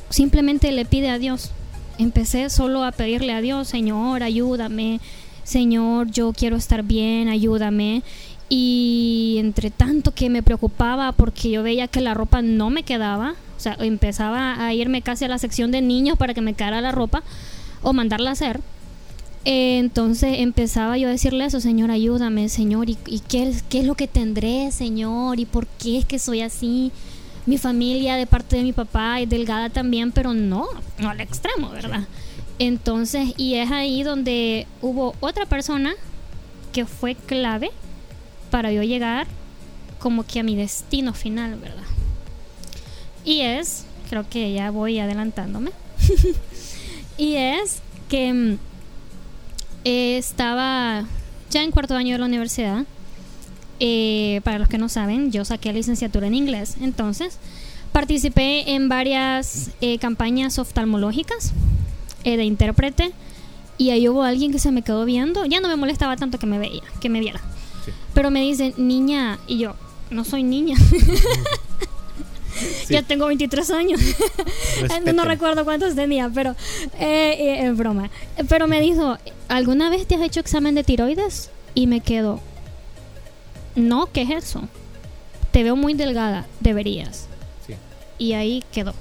[0.08, 1.50] simplemente le pide a Dios.
[1.98, 5.00] Empecé solo a pedirle a Dios, Señor, ayúdame,
[5.44, 8.02] Señor, yo quiero estar bien, ayúdame.
[8.48, 13.34] Y entre tanto que me preocupaba porque yo veía que la ropa no me quedaba,
[13.56, 16.80] o sea, empezaba a irme casi a la sección de niños para que me quedara
[16.80, 17.22] la ropa
[17.82, 18.60] o mandarla a hacer.
[19.44, 24.06] Entonces empezaba yo a decirle eso, Señor, ayúdame, Señor, ¿y, qué, qué, es lo que
[24.06, 25.40] tendré, Señor?
[25.40, 26.92] ¿Y por qué es que soy así?
[27.46, 30.66] mi familia de parte de mi papá es delgada también, pero no,
[30.98, 32.06] no al extremo, ¿verdad?
[32.58, 35.94] Entonces, y es ahí donde hubo otra persona
[36.72, 37.70] que fue clave
[38.50, 39.26] para yo llegar
[39.98, 41.82] como que a mi destino final, ¿verdad?
[43.24, 45.72] Y es, creo que ya voy adelantándome,
[47.18, 48.58] y es que
[49.84, 51.04] mm, estaba
[51.50, 52.84] ya en cuarto año de la universidad
[53.82, 56.76] eh, para los que no saben, yo saqué licenciatura en inglés.
[56.82, 57.38] Entonces,
[57.92, 61.52] participé en varias eh, campañas oftalmológicas
[62.24, 63.12] eh, de intérprete.
[63.78, 65.46] Y ahí hubo alguien que se me quedó viendo.
[65.46, 67.40] Ya no me molestaba tanto que me veía, que me viera.
[68.12, 69.74] Pero me dice, niña, y yo,
[70.10, 70.76] no soy niña.
[72.88, 74.00] Ya tengo 23 años.
[75.14, 76.54] no recuerdo cuántos tenía, pero
[76.98, 78.10] es broma.
[78.48, 79.16] Pero me dijo,
[79.48, 81.50] ¿alguna vez te has hecho examen de tiroides?
[81.74, 82.40] Y me quedo,
[83.76, 84.68] no, ¿qué es eso?
[85.52, 87.26] Te veo muy delgada, deberías.
[87.66, 87.74] Sí.
[88.18, 88.94] Y ahí quedó.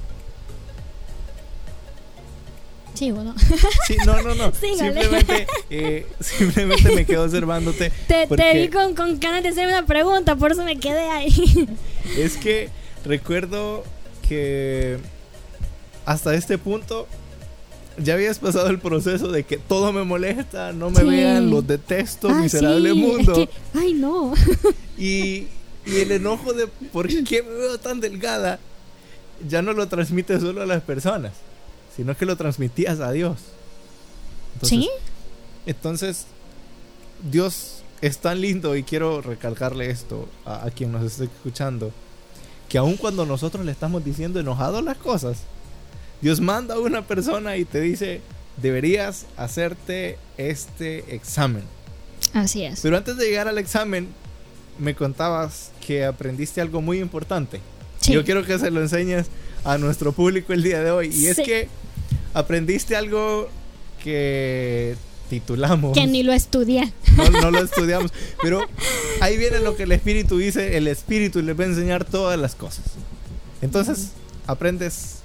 [2.93, 3.34] Sí, bueno.
[3.88, 4.52] Sí, no, no, no.
[4.54, 7.91] Simplemente, eh, simplemente me quedo observándote.
[8.08, 11.67] Te, te vi con, con ganas de hacer una pregunta, por eso me quedé ahí.
[12.17, 12.69] Es que
[13.06, 13.84] recuerdo
[14.28, 14.98] que
[16.06, 17.08] hasta este punto
[17.98, 22.30] ya habías pasado el proceso de que todo me molesta, no me vean, los detesto,
[22.30, 23.48] ah, miserable mundo.
[23.74, 24.34] ay, no.
[24.98, 25.48] y,
[25.86, 28.60] y el enojo de por qué me veo tan delgada,
[29.48, 31.34] ya no lo transmites solo a las personas,
[31.96, 33.38] sino que lo transmitías a Dios.
[34.62, 34.90] ¿Sí?
[35.66, 36.26] Entonces,
[37.30, 41.92] Dios es tan lindo y quiero recalcarle esto a, a quien nos esté escuchando,
[42.70, 45.40] que aun cuando nosotros le estamos diciendo enojados las cosas,
[46.22, 48.22] Dios manda a una persona y te dice,
[48.62, 51.64] deberías hacerte este examen.
[52.34, 52.82] Así es.
[52.82, 54.08] Pero antes de llegar al examen,
[54.78, 57.60] me contabas que aprendiste algo muy importante.
[58.08, 59.28] Yo quiero que se lo enseñes
[59.64, 61.10] a nuestro público el día de hoy.
[61.14, 61.68] Y es que
[62.34, 63.50] aprendiste algo
[64.04, 64.96] que
[65.30, 65.94] titulamos.
[65.94, 66.92] Que ni lo estudié.
[67.15, 68.12] No, no, lo estudiamos.
[68.42, 68.62] Pero
[69.22, 70.78] ahí viene lo que el espíritu dice.
[70.78, 72.86] El espíritu le va a enseñar todas las cosas.
[73.62, 74.12] Entonces,
[74.48, 75.20] aprendes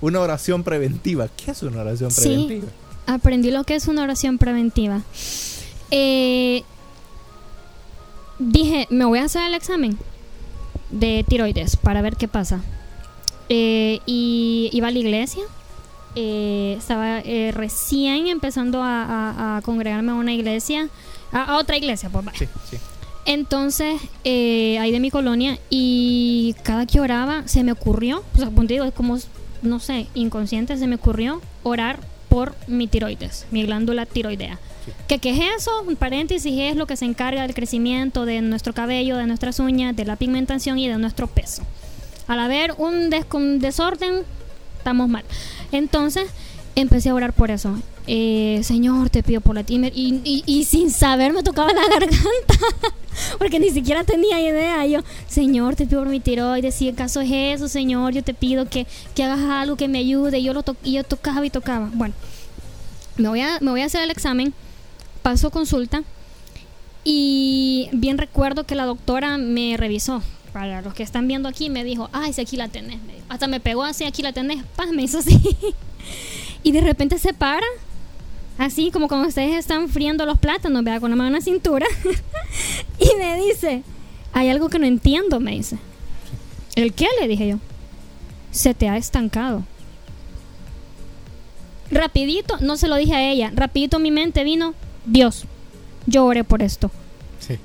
[0.00, 1.28] una oración preventiva.
[1.28, 2.66] ¿Qué es una oración preventiva?
[3.06, 5.02] aprendí lo que es una oración preventiva.
[5.90, 6.62] Eh,
[8.38, 9.98] dije, me voy a hacer el examen
[10.90, 12.62] de tiroides para ver qué pasa.
[13.48, 15.42] Eh, y iba a la iglesia.
[16.16, 17.20] Eh, estaba
[17.52, 20.88] recién empezando a, congregarme a una iglesia,
[21.32, 22.76] a, otra iglesia, pues sí, sí.
[23.26, 28.84] Entonces, ahí de mi colonia, y cada que oraba, se me ocurrió, o sea, digo,
[28.84, 29.18] es como,
[29.62, 34.58] no sé, inconsciente, se me ocurrió orar por mi tiroides, mi glándula tiroidea.
[35.08, 35.82] ¿Qué, ¿Qué, es eso?
[35.86, 39.94] Un paréntesis es lo que se encarga del crecimiento de nuestro cabello, de nuestras uñas,
[39.94, 41.62] de la pigmentación y de nuestro peso.
[42.28, 43.10] Al haber un,
[43.60, 44.22] desorden,
[44.80, 45.24] estamos mal.
[45.72, 46.28] Entonces,
[46.74, 47.76] empecé a orar por eso.
[48.06, 49.92] Eh, Señor, te pido por la timer.
[49.94, 52.54] Y, y, sin saber me tocaba la garganta.
[53.38, 54.84] Porque ni siquiera tenía idea.
[54.86, 56.74] Yo, Señor, te pido por mi tiroides.
[56.74, 59.98] Si el caso es eso, Señor, yo te pido que, que hagas algo que me
[59.98, 60.38] ayude.
[60.38, 61.90] Y yo, lo y yo tocaba y tocaba.
[61.92, 62.14] Bueno,
[63.16, 64.54] me voy, a, me voy a hacer el examen.
[65.22, 66.02] Paso consulta.
[67.04, 70.22] Y bien recuerdo que la doctora me revisó.
[70.52, 72.98] Para los que están viendo aquí, me dijo, ay, si aquí la tenés.
[73.28, 74.64] Hasta me pegó así, aquí la tenés.
[74.76, 75.40] Paz, me hizo así.
[76.62, 77.66] y de repente se para
[78.60, 81.86] así como cuando ustedes están friendo los plátanos, vea, con la mano en la cintura,
[82.98, 83.82] y me dice,
[84.32, 85.78] hay algo que no entiendo, me dice.
[86.76, 87.06] ¿El qué?
[87.20, 87.58] Le dije yo.
[88.50, 89.64] Se te ha estancado.
[91.90, 94.74] Rapidito, no se lo dije a ella, rapidito mi mente vino,
[95.06, 95.46] Dios,
[96.06, 96.90] yo oré por esto.
[97.40, 97.58] Sí.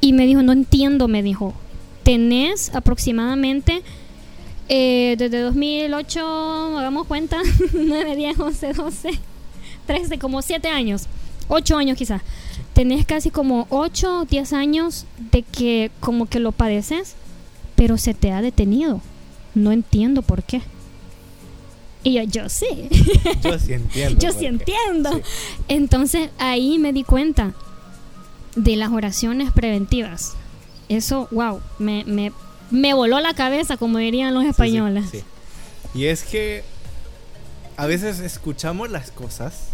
[0.00, 1.54] Y me dijo, no entiendo, me dijo,
[2.02, 3.82] tenés aproximadamente
[4.68, 7.38] eh, desde 2008, hagamos cuenta,
[7.72, 9.10] 9, 10, 11, 12
[9.86, 11.06] 13, como 7 años,
[11.48, 12.22] 8 años quizás.
[12.72, 17.14] Tenés casi como 8 o 10 años de que como que lo padeces,
[17.74, 19.00] pero se te ha detenido.
[19.54, 20.62] No entiendo por qué.
[22.04, 22.88] Y yo, yo sí.
[23.42, 24.20] Yo sí entiendo.
[24.20, 25.20] yo sí entiendo.
[25.68, 27.52] Entonces ahí me di cuenta
[28.56, 30.34] de las oraciones preventivas.
[30.96, 32.32] Eso, wow, me, me,
[32.70, 35.06] me voló la cabeza, como dirían los españoles.
[35.10, 35.22] sí.
[35.94, 36.64] Y es que
[37.76, 39.68] a veces escuchamos las cosas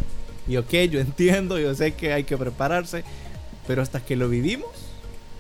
[0.49, 3.05] y ok, yo entiendo, yo sé que hay que prepararse,
[3.67, 4.71] pero hasta que lo vivimos,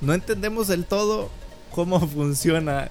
[0.01, 1.31] no entendemos del todo
[1.75, 2.91] cómo funciona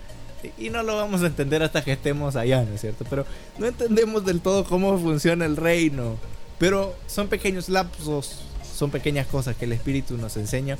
[0.58, 3.06] y no lo vamos a entender hasta que estemos allá, ¿no es cierto?
[3.10, 3.26] Pero
[3.58, 6.18] no entendemos del todo cómo funciona el reino,
[6.58, 8.42] pero son pequeños lapsos,
[8.78, 10.78] son pequeñas cosas que el Espíritu nos enseña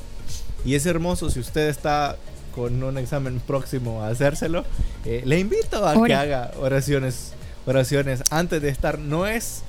[0.64, 2.16] y es hermoso si usted está
[2.54, 4.64] con un examen próximo a hacérselo,
[5.04, 7.32] eh, le invito a que haga oraciones
[7.68, 8.98] oraciones antes de estar.
[8.98, 9.62] No es.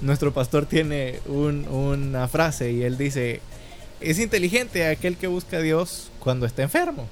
[0.00, 3.40] Nuestro pastor tiene una frase y él dice:
[4.00, 7.08] Es inteligente aquel que busca a Dios cuando está enfermo.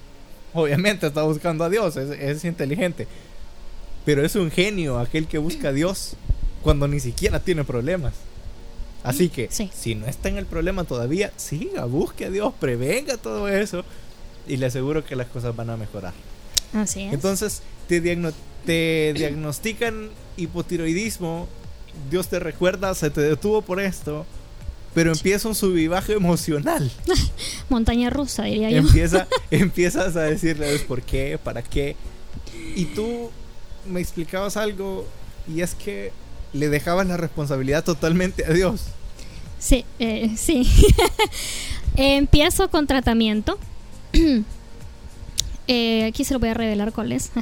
[0.52, 3.06] Obviamente está buscando a Dios, es, inteligente.
[4.04, 6.14] Pero es un genio aquel que busca a Dios
[6.62, 8.12] cuando ni siquiera tiene problemas.
[9.02, 13.48] Así que, si no está en el problema todavía, siga, busque a Dios, prevenga todo
[13.48, 13.84] eso
[14.46, 16.12] y le aseguro que las cosas van a mejorar.
[16.72, 17.12] Así es.
[17.12, 18.00] Entonces, te,
[18.64, 21.48] te diagnostican hipotiroidismo,
[22.10, 24.24] Dios te recuerda, se te detuvo por esto,
[24.94, 26.90] pero empieza un subibaje emocional.
[27.68, 28.78] Montaña rusa, diría yo.
[28.78, 31.96] Empieza, empiezas a decirle por qué, para qué.
[32.76, 33.30] Y tú
[33.86, 35.06] me explicabas algo
[35.52, 36.12] y es que
[36.52, 38.82] le dejabas la responsabilidad totalmente a Dios.
[39.58, 40.66] Sí, eh, sí.
[41.96, 43.58] Empiezo con tratamiento.
[45.68, 47.30] Eh, aquí se lo voy a revelar cuál es.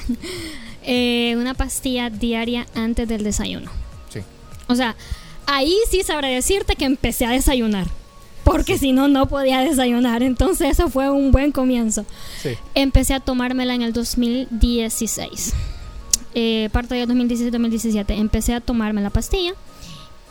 [0.82, 3.70] Eh, una pastilla diaria antes del desayuno.
[4.08, 4.20] Sí.
[4.66, 4.96] O sea,
[5.46, 7.86] ahí sí sabré decirte que empecé a desayunar.
[8.44, 10.22] Porque si no, no podía desayunar.
[10.22, 12.06] Entonces, eso fue un buen comienzo.
[12.42, 12.56] Sí.
[12.74, 15.52] Empecé a tomármela en el 2016.
[16.34, 18.18] Eh, parte del 2016-2017.
[18.18, 19.52] Empecé a tomarme la pastilla.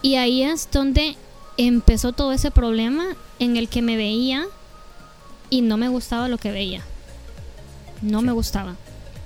[0.02, 1.18] Y ahí es donde
[1.58, 3.06] empezó todo ese problema
[3.40, 4.46] en el que me veía
[5.50, 6.82] y no me gustaba lo que veía.
[8.02, 8.76] No me gustaba.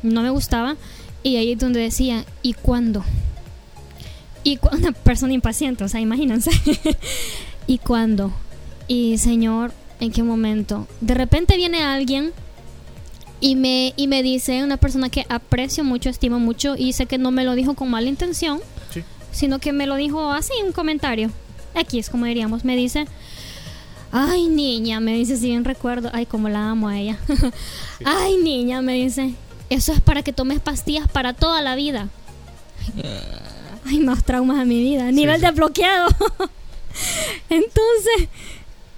[0.01, 0.75] No me gustaba.
[1.21, 3.03] Y ahí es donde decía, ¿y cuándo?
[4.43, 6.51] Y una persona impaciente, o sea, imagínense.
[7.67, 8.33] ¿Y cuándo?
[8.88, 10.88] Y Señor, ¿en qué momento?
[11.01, 12.33] De repente viene alguien
[13.43, 17.17] y me, y me dice, una persona que aprecio mucho, estimo mucho, y sé que
[17.17, 18.62] no me lo dijo con mala intención,
[19.34, 21.29] sino que me lo dijo así, un comentario.
[21.75, 23.06] Aquí es como diríamos, me dice,
[24.13, 27.17] ay niña, me dice, si bien recuerdo, ay, como la amo a ella.
[28.06, 29.34] ay niña, me dice,
[29.69, 32.08] eso es para que tomes pastillas para toda la vida.
[33.86, 35.12] Hay más traumas en mi vida.
[35.12, 36.08] Nivel de bloqueado.
[37.49, 38.29] Entonces,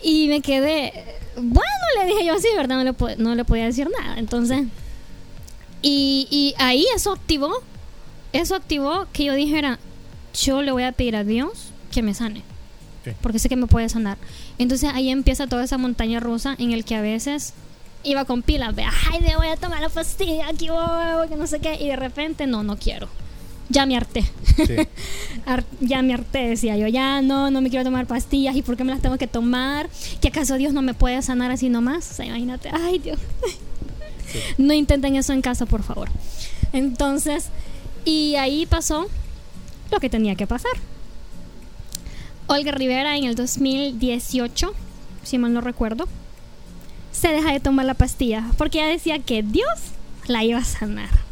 [0.01, 0.93] y me quedé.
[1.35, 1.61] Bueno,
[1.99, 2.83] le dije yo así, ¿verdad?
[2.83, 4.17] No le, no le podía decir nada.
[4.17, 4.63] Entonces,
[5.81, 7.51] y, y ahí eso activó.
[8.33, 9.79] Eso activó que yo dijera:
[10.33, 12.43] Yo le voy a pedir a Dios que me sane.
[13.21, 14.17] porque sé que me puede sanar.
[14.57, 17.53] Entonces ahí empieza toda esa montaña rusa en el que a veces
[18.05, 18.75] iba con pilas,
[19.11, 21.95] ay, me voy a tomar la pastilla, aquí voy, que no sé qué, y de
[21.95, 23.09] repente, no, no quiero.
[23.69, 24.23] Ya me harté.
[25.81, 26.87] ya me harté, decía yo.
[26.87, 28.55] Ya no, no me quiero tomar pastillas.
[28.55, 29.89] ¿Y por qué me las tengo que tomar?
[30.21, 32.11] ¿Que acaso Dios no me puede sanar así nomás?
[32.11, 32.69] O sea, imagínate.
[32.71, 33.19] Ay, Dios.
[34.57, 36.09] No intenten eso en casa, por favor.
[36.73, 37.49] Entonces,
[38.03, 39.07] y ahí pasó
[39.91, 40.73] lo que tenía que pasar.
[42.47, 44.73] Olga Rivera en el 2018,
[45.23, 46.07] si mal no recuerdo,
[47.11, 49.79] se deja de tomar la pastilla porque ella decía que Dios
[50.27, 51.24] la iba a sanar.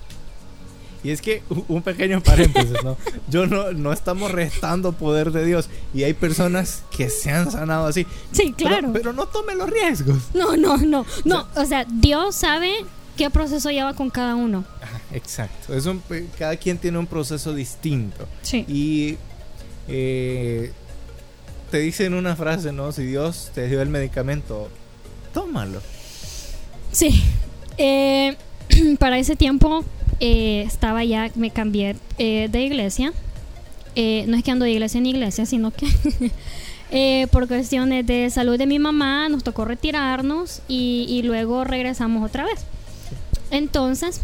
[1.04, 2.98] Y es que un pequeño paréntesis, ¿no?
[3.30, 5.70] Yo no, no estamos restando poder de Dios.
[5.94, 8.08] Y hay personas que se han sanado así.
[8.32, 8.92] Sí, claro.
[8.94, 10.18] Pero, no tome los riesgos.
[10.34, 11.06] No, no, no.
[11.26, 12.86] No, o sea, Dios sabe
[13.18, 14.64] qué proceso lleva con cada uno.
[15.12, 15.76] Exacto.
[15.76, 16.02] Es un,
[16.40, 18.26] cada quien tiene un proceso distinto.
[18.42, 18.66] Sí.
[18.68, 19.18] Y
[19.90, 20.72] eh,
[21.70, 22.92] te dicen una frase, ¿no?
[22.92, 24.70] Si Dios te dio el medicamento,
[25.34, 25.82] tómalo.
[26.92, 27.24] Sí.
[27.78, 28.38] Eh,
[29.00, 29.84] para ese tiempo
[30.20, 33.14] eh, estaba ya, me cambié eh, de iglesia.
[33.96, 35.88] no es que ando de iglesia en iglesia, sino que
[37.32, 42.66] por cuestiones de salud de mi mamá nos tocó retirarnos y, luego regresamos otra vez.
[43.52, 44.22] Entonces,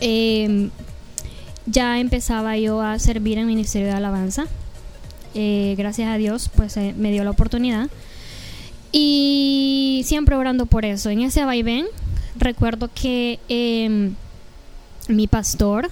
[0.00, 0.70] em,
[1.66, 4.46] ya empezaba yo a servir en el Ministerio de Alabanza.
[5.34, 7.88] gracias a Dios, pues me dio la oportunidad.
[8.90, 11.10] Y siempre orando por eso.
[11.10, 11.86] En ese vaivén,
[12.36, 14.14] recuerdo que em,
[15.08, 15.88] mi pastor,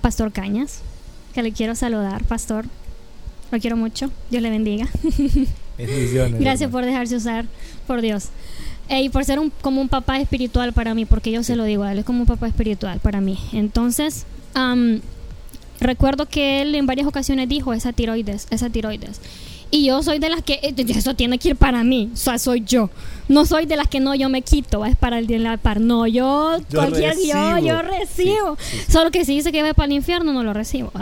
[0.00, 0.80] Pastor Cañas,
[1.34, 2.66] que le quiero saludar, Pastor,
[3.50, 4.88] lo quiero mucho, Dios le bendiga.
[6.38, 7.46] Gracias por dejarse usar
[7.86, 8.28] por Dios.
[8.88, 11.82] y por ser un, como un papá espiritual para mí, porque yo se lo digo
[11.82, 13.38] a él, es como un papá espiritual para mí.
[13.52, 14.26] Entonces,
[15.80, 19.20] recuerdo que él en varias ocasiones dijo, esa tiroides, esa tiroides.
[19.74, 22.38] Y yo soy de las que eh, eso tiene que ir para mí, o sea,
[22.38, 22.90] soy yo.
[23.28, 25.56] No soy de las que no, yo me quito, es para el día de la
[25.56, 25.80] par.
[25.80, 28.58] No, yo, cualquier yo, yo recibo.
[28.90, 30.92] Solo que si dice que va para el infierno, no lo recibo.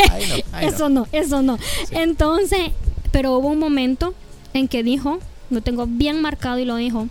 [0.62, 1.58] eso no, eso no.
[1.90, 2.70] Entonces,
[3.12, 4.14] pero hubo un momento
[4.54, 5.18] en que dijo,
[5.50, 7.08] lo tengo bien marcado y lo dijo,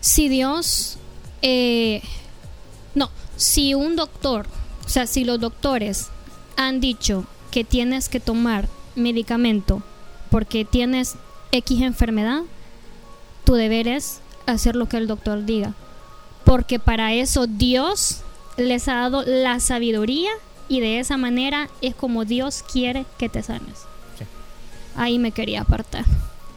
[0.00, 0.96] si Dios,
[1.42, 2.00] eh,
[2.94, 4.46] no, si un doctor,
[4.86, 6.08] o sea, si los doctores
[6.56, 9.82] han dicho que tienes que tomar medicamento
[10.30, 11.16] porque tienes
[11.50, 12.42] X enfermedad,
[13.44, 15.74] tu deber es hacer lo que el doctor diga.
[16.44, 18.22] Porque para eso Dios
[18.56, 20.30] les ha dado la sabiduría
[20.68, 23.80] y de esa manera es como Dios quiere que te sanes.
[24.96, 26.04] Ahí me quería apartar,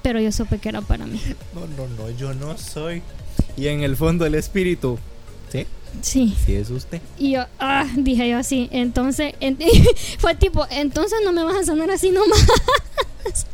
[0.02, 1.21] pero yo supe que era para mí.
[1.54, 3.02] No, no, no, yo no soy.
[3.58, 5.00] Y en el fondo el espíritu,
[5.60, 5.68] ¿sí?
[6.02, 6.36] Sí.
[6.46, 7.02] Sí, es usted.
[7.18, 8.70] Y yo, ah, dije yo así.
[8.72, 9.34] Entonces,
[10.20, 12.46] fue tipo, entonces no me vas a sanar así nomás.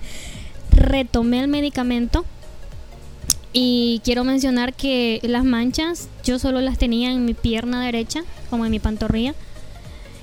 [0.72, 2.26] Retomé el medicamento.
[3.54, 8.66] Y quiero mencionar que las manchas yo solo las tenía en mi pierna derecha, como
[8.66, 9.36] en mi pantorrilla.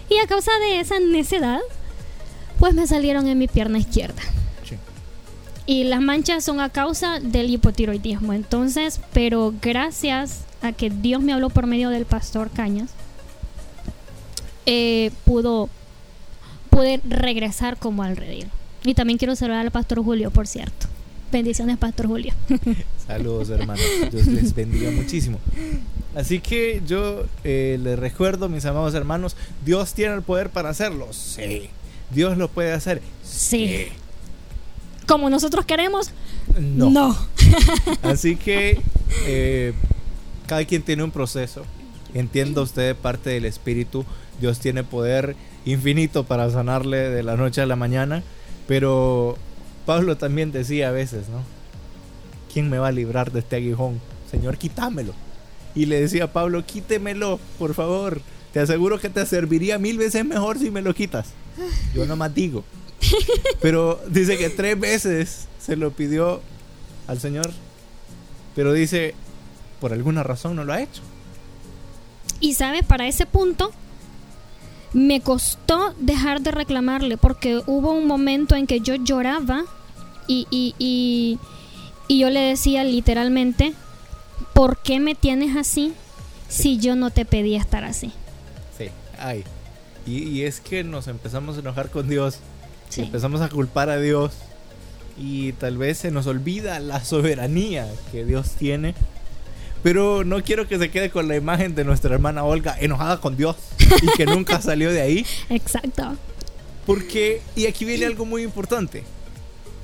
[0.09, 1.61] Y a causa de esa necedad,
[2.59, 4.23] pues me salieron en mi pierna izquierda.
[4.67, 4.77] Sí.
[5.67, 8.33] Y las manchas son a causa del hipotiroidismo.
[8.33, 12.91] Entonces, pero gracias a que Dios me habló por medio del pastor Cañas,
[14.67, 15.69] eh, pudo,
[16.71, 18.49] pude regresar como al redil.
[18.85, 20.87] Y también quiero saludar al pastor Julio, por cierto.
[21.31, 22.33] Bendiciones, Pastor Julio.
[23.07, 23.85] Saludos, hermanos.
[24.11, 25.39] Dios les bendiga muchísimo.
[26.15, 31.13] Así que yo eh, les recuerdo, mis amados hermanos, Dios tiene el poder para hacerlo.
[31.13, 31.69] Sí.
[32.11, 33.03] Dios lo puede hacer.
[33.23, 33.89] Sí.
[35.07, 36.13] Como nosotros queremos.
[36.59, 36.89] No.
[36.89, 37.17] no.
[38.03, 38.81] Así que
[39.27, 39.75] eh,
[40.49, 41.63] cada quien tiene un proceso.
[42.15, 44.05] Entienda usted parte del Espíritu.
[44.41, 48.25] Dios tiene poder infinito para sanarle de la noche a la mañana.
[48.67, 49.37] Pero
[49.87, 51.43] Pablo también decía a veces, ¿no?
[52.53, 54.01] ¿Quién me va a librar de este aguijón?
[54.31, 55.13] Señor, quítamelo.
[55.75, 58.23] Y le decía a Pablo, quítemelo, por favor.
[58.53, 61.29] Te aseguro que te serviría mil veces mejor si me lo quitas.
[61.95, 62.65] Yo nomás digo.
[63.61, 66.41] Pero dice que tres veces se lo pidió
[67.07, 67.51] al Señor.
[68.57, 69.15] Pero dice,
[69.81, 71.03] por alguna razón no lo ha hecho.
[72.41, 73.73] Y sabes, para ese punto
[74.93, 79.65] me costó dejar de reclamarle porque hubo un momento en que yo lloraba
[80.27, 81.39] y, y, y,
[82.07, 83.75] y yo le decía literalmente,
[84.55, 85.93] ¿por qué me tienes así
[86.49, 88.13] si yo no te pedí estar así?
[88.77, 89.45] Sí, ay.
[90.07, 92.39] Y, es que nos empezamos a enojar con Dios.
[92.97, 94.33] Empezamos a culpar a Dios.
[95.19, 98.95] Y tal vez se nos olvida la soberanía que Dios tiene
[99.83, 103.37] pero no quiero que se quede con la imagen de nuestra hermana Olga enojada con
[103.37, 103.57] Dios
[104.03, 105.27] y que nunca salió de ahí.
[105.51, 106.17] Exacto.
[106.87, 109.05] Porque, y aquí viene algo muy importante.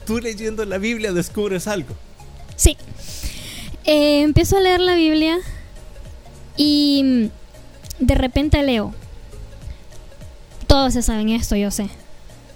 [0.07, 1.95] Tú leyendo la Biblia descubres algo.
[2.57, 2.77] Sí.
[3.85, 5.39] Eh, empiezo a leer la Biblia
[6.57, 7.31] y
[7.99, 8.95] de repente leo.
[10.67, 11.89] Todos se saben esto, yo sé.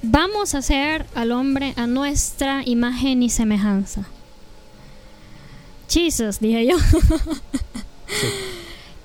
[0.02, 4.06] Vamos a hacer al hombre a nuestra imagen y semejanza.
[5.88, 6.76] Jesus, dije yo.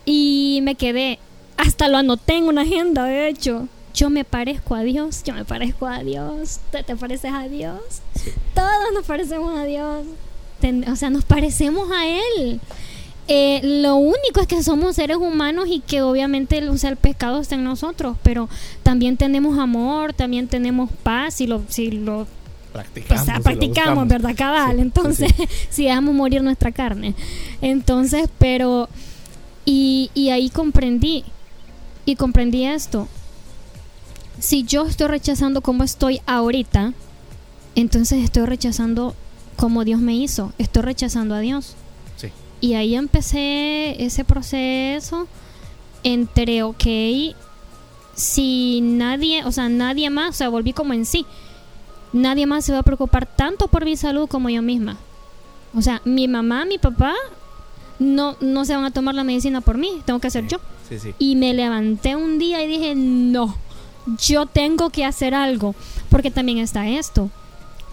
[0.05, 1.19] Y me quedé,
[1.57, 3.67] hasta lo anoté en una agenda, de hecho.
[3.93, 7.79] Yo me parezco a Dios, yo me parezco a Dios, ¿tú te pareces a Dios?
[8.55, 10.05] Todos nos parecemos a Dios.
[10.87, 12.59] o sea, nos parecemos a Él.
[13.27, 17.55] Eh, lo único es que somos seres humanos y que obviamente el, el pecado está
[17.55, 18.49] en nosotros, pero
[18.81, 22.27] también tenemos amor, también tenemos paz y lo, si lo
[22.73, 24.35] practicamos, pues, practicamos ¿verdad?
[24.35, 25.31] Cabal, entonces
[25.69, 27.13] si dejamos morir nuestra carne.
[27.61, 28.89] Entonces, pero
[29.63, 31.23] y, y ahí comprendí,
[32.05, 33.07] y comprendí esto.
[34.39, 36.93] Si yo estoy rechazando como estoy ahorita,
[37.75, 39.15] entonces estoy rechazando
[39.55, 41.75] como Dios me hizo, estoy rechazando a Dios.
[42.17, 42.29] Sí.
[42.59, 45.27] Y ahí empecé ese proceso
[46.03, 46.83] entre, ok,
[48.15, 51.25] si nadie, o sea, nadie más, o sea, volví como en sí,
[52.13, 54.97] nadie más se va a preocupar tanto por mi salud como yo misma.
[55.75, 57.13] O sea, mi mamá, mi papá
[57.99, 60.59] no, no se van a tomar la medicina por mí, tengo que hacer yo.
[61.17, 63.55] Y me levanté un día y dije, no,
[64.19, 65.75] yo tengo que hacer algo,
[66.09, 67.31] porque también está esto.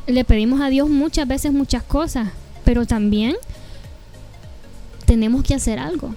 [0.07, 2.29] Le pedimos a Dios muchas veces muchas cosas,
[2.64, 3.37] pero también
[5.07, 6.14] tenemos que hacer algo.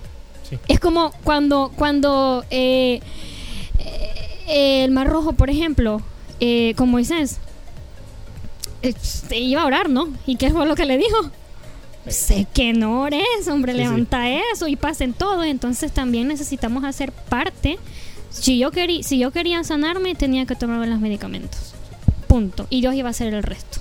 [0.68, 3.01] Es como cuando, cuando eh,
[3.80, 6.01] eh, el Mar Rojo, por ejemplo,
[6.39, 7.39] eh, con Moisés,
[9.31, 10.09] iba a orar, ¿no?
[10.25, 11.31] ¿Y qué fue lo que le dijo?
[12.07, 15.43] Sé que no ores, hombre, levanta eso y pasen todo.
[15.43, 17.79] Entonces también necesitamos hacer parte.
[18.29, 21.73] Si yo, quería, si yo quería sanarme, tenía que tomar los medicamentos.
[22.27, 22.67] Punto.
[22.69, 23.79] Y Dios iba a hacer el resto.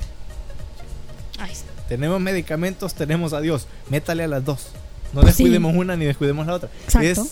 [1.88, 3.66] Tenemos medicamentos, tenemos a Dios.
[3.90, 4.68] Métale a las dos.
[5.12, 6.70] No descuidemos una ni descuidemos la otra.
[6.84, 7.26] Exacto.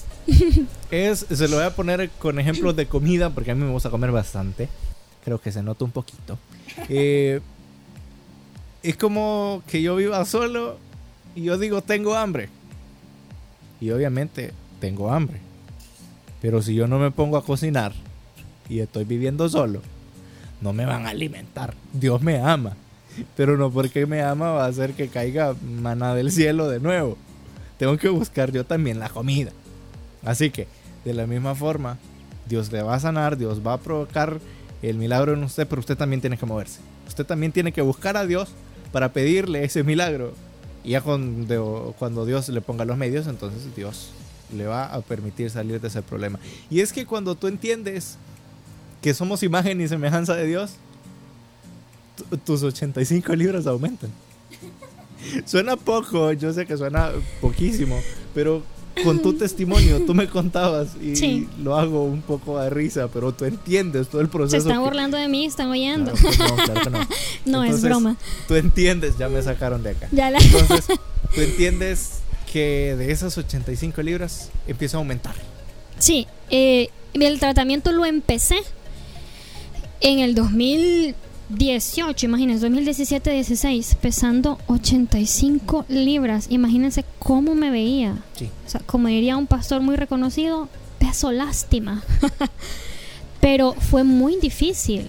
[0.90, 3.88] Es, se lo voy a poner con ejemplos de comida porque a mí me gusta
[3.90, 4.68] comer bastante.
[5.24, 6.38] Creo que se nota un poquito.
[6.88, 7.40] Eh,
[8.82, 10.78] es como que yo viva solo
[11.34, 12.48] y yo digo tengo hambre.
[13.80, 15.40] Y obviamente tengo hambre.
[16.40, 17.92] Pero si yo no me pongo a cocinar
[18.68, 19.82] y estoy viviendo solo,
[20.60, 21.74] no me van a alimentar.
[21.92, 22.76] Dios me ama.
[23.36, 27.16] Pero no porque me ama va a hacer que caiga maná del cielo de nuevo.
[27.78, 29.52] Tengo que buscar yo también la comida.
[30.24, 30.68] Así que,
[31.04, 31.98] de la misma forma,
[32.48, 34.38] Dios le va a sanar, Dios va a provocar
[34.82, 36.80] el milagro en usted, pero usted también tiene que moverse.
[37.08, 38.50] Usted también tiene que buscar a Dios
[38.93, 40.34] para pedirle ese milagro.
[40.84, 44.11] Y ya cuando, cuando Dios le ponga los medios, entonces Dios
[44.55, 46.38] le va a permitir salir de ese problema.
[46.70, 48.16] Y es que cuando tú entiendes
[49.03, 50.72] que somos imagen y semejanza de Dios,
[52.45, 54.11] tus 85 libras aumentan.
[55.45, 57.11] Suena poco, yo sé que suena
[57.41, 57.99] poquísimo,
[58.34, 58.62] pero
[59.05, 63.44] con tu testimonio, tú me contabas y lo hago un poco a risa, pero tú
[63.44, 64.62] entiendes todo el proceso.
[64.62, 66.12] Se están burlando de mí, están oyendo.
[66.12, 67.09] Pues no, claro que no.
[67.46, 68.16] no es broma.
[68.48, 70.09] Tú entiendes, ya me sacaron de acá.
[70.11, 70.86] Entonces,
[71.34, 72.20] tú entiendes
[72.53, 75.34] que de esas 85 libras empieza a aumentar.
[75.98, 78.61] Sí, eh, el tratamiento lo empecé
[80.01, 81.14] en el 2000
[81.51, 86.46] 18, imagínense, 2017-16, pesando 85 libras.
[86.48, 88.16] Imagínense cómo me veía.
[88.66, 92.03] O sea, como diría un pastor muy reconocido, peso lástima.
[93.40, 95.09] Pero fue muy difícil,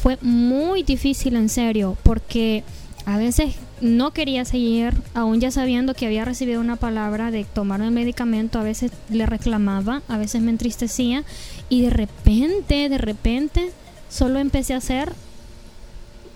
[0.00, 2.64] fue muy difícil en serio, porque
[3.04, 7.80] a veces no quería seguir, aún ya sabiendo que había recibido una palabra de tomar
[7.80, 11.24] el medicamento, a veces le reclamaba, a veces me entristecía
[11.68, 13.72] y de repente, de repente,
[14.08, 15.12] solo empecé a hacer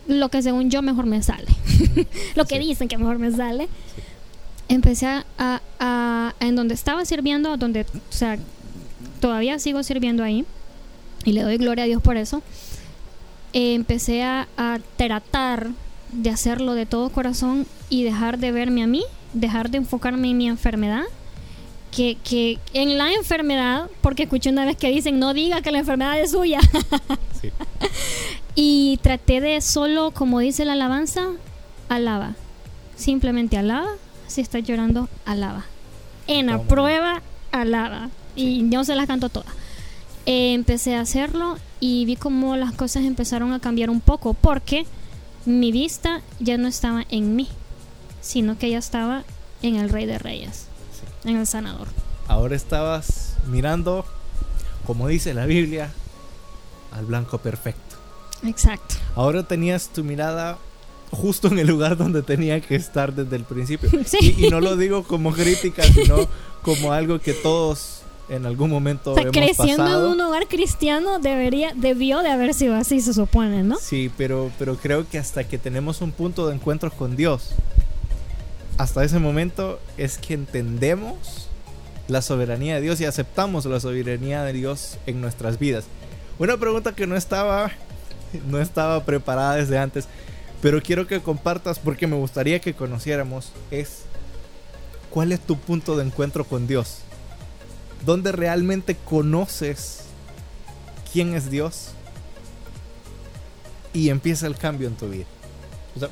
[0.09, 1.47] lo que según yo mejor me sale.
[2.35, 3.69] lo que dicen que mejor me sale.
[4.69, 5.25] Empecé a,
[5.79, 8.39] a, en donde estaba sirviendo, donde, o sea,
[9.21, 10.45] todavía sigo sirviendo ahí.
[11.25, 12.43] Y le doy gloria a Dios por eso.
[13.53, 15.71] empecé a, a tratar
[16.13, 19.03] de hacerlo de todo corazón y dejar de verme a mí,
[19.33, 21.05] dejar de enfocarme en mi enfermedad.
[21.93, 25.79] Que, que en la enfermedad, porque escuché una vez que dicen, no diga que la
[25.79, 26.61] enfermedad es suya.
[27.41, 27.51] Sí.
[28.59, 31.27] Y traté de solo, como dice la alabanza,
[31.91, 32.35] alaba.
[32.97, 33.91] Simplemente alaba.
[34.29, 35.67] Si estás llorando, alaba.
[36.27, 37.21] En la prueba,
[37.53, 38.09] alaba.
[38.35, 39.53] Y yo se las canto todas.
[40.25, 44.87] Eh, empecé a hacerlo y vi como las cosas empezaron a cambiar un poco porque
[45.45, 47.49] mi vista ya no estaba en mí,
[48.23, 49.23] sino que ya estaba
[49.63, 50.67] en el Rey de Reyes,
[51.25, 51.89] en el Sanador.
[52.27, 54.05] Ahora estabas mirando,
[54.87, 55.93] como dice la Biblia,
[56.91, 57.86] al blanco perfecto
[58.45, 58.97] Exacto.
[59.15, 60.59] Ahora tenías tu mirada
[61.11, 63.91] justo en el lugar donde tenía que estar desde el principio.
[64.21, 66.29] Y, no lo digo como crítica, sino
[66.63, 72.23] como algo que todos en algún momento o creciendo en un hogar cristiano debería debió
[72.23, 76.01] de haber sido así se supone no sí pero pero creo que hasta que tenemos
[76.01, 77.51] un punto de encuentro con Dios
[78.79, 81.49] hasta ese momento es que entendemos
[82.09, 85.85] la soberanía de Dios y aceptamos la soberanía de Dios en nuestras vidas
[86.41, 87.71] una pregunta que no estaba
[88.49, 90.09] no estaba preparada desde antes
[90.61, 94.03] pero quiero que compartas porque me gustaría que conociéramos es
[95.11, 96.99] cuál es tu punto de encuentro con Dios.
[98.05, 100.01] ¿Dónde realmente conoces
[101.13, 101.91] quién es Dios?
[103.93, 105.27] Y empieza el cambio en tu vida.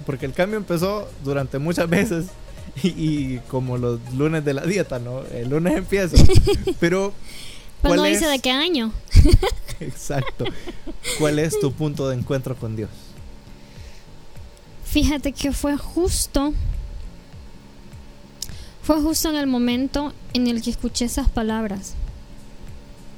[0.06, 2.26] porque el cambio empezó durante muchas veces
[2.82, 5.22] y, como los lunes de la dieta, ¿no?
[5.32, 6.16] El lunes empieza.
[6.80, 7.12] Pero...
[7.89, 8.93] ¿cuál no dice de qué año.
[9.80, 10.45] Exacto.
[11.18, 12.91] ¿Cuál es tu punto de encuentro con Dios?
[14.85, 16.55] Fíjate que fue justo,
[18.82, 21.95] fue justo en el momento en el que escuché esas palabras.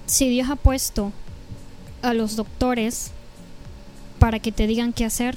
[0.06, 1.12] Si Dios ha puesto
[2.02, 3.10] a los doctores
[4.18, 5.36] para que te digan qué hacer,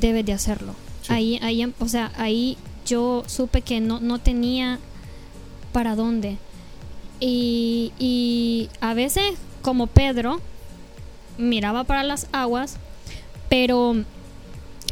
[0.00, 0.74] debes de hacerlo.
[1.08, 2.56] Ahí, ahí, o sea, ahí
[2.86, 4.78] yo supe que no, no tenía
[5.72, 6.38] para dónde.
[7.24, 9.22] Y, y a veces,
[9.62, 10.40] como Pedro,
[11.38, 12.76] miraba para las aguas,
[13.48, 13.94] pero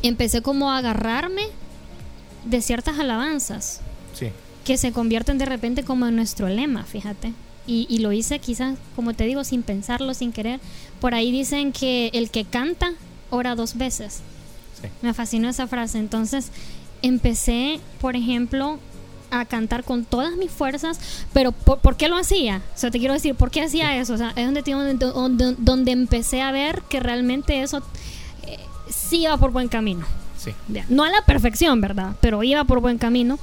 [0.03, 1.43] empecé como a agarrarme
[2.45, 3.81] de ciertas alabanzas.
[4.65, 7.33] Que se convierten de repente como en nuestro lema, fíjate.
[7.67, 10.61] Y, lo hice quizás, como te digo, sin pensarlo, sin querer.
[11.01, 12.93] Por ahí dicen que el que canta
[13.31, 14.21] ora dos veces.
[15.03, 15.99] Me fascinó esa frase.
[15.99, 16.51] Entonces
[17.01, 18.79] empecé, por ejemplo,
[19.31, 20.99] a cantar con todas mis fuerzas,
[21.33, 22.63] pero ¿por, qué lo hacía?
[22.75, 24.15] O sea, te quiero decir, ¿por qué hacía eso?
[24.15, 27.83] O sea, es donde, donde, donde empecé a ver que realmente eso
[28.91, 30.05] sí iba por buen camino.
[30.37, 30.53] Sí.
[30.89, 32.15] No a la perfección, ¿verdad?
[32.21, 33.39] Pero iba por buen camino.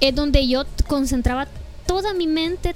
[0.00, 1.46] Es donde yo concentraba
[1.86, 2.74] toda mi mente,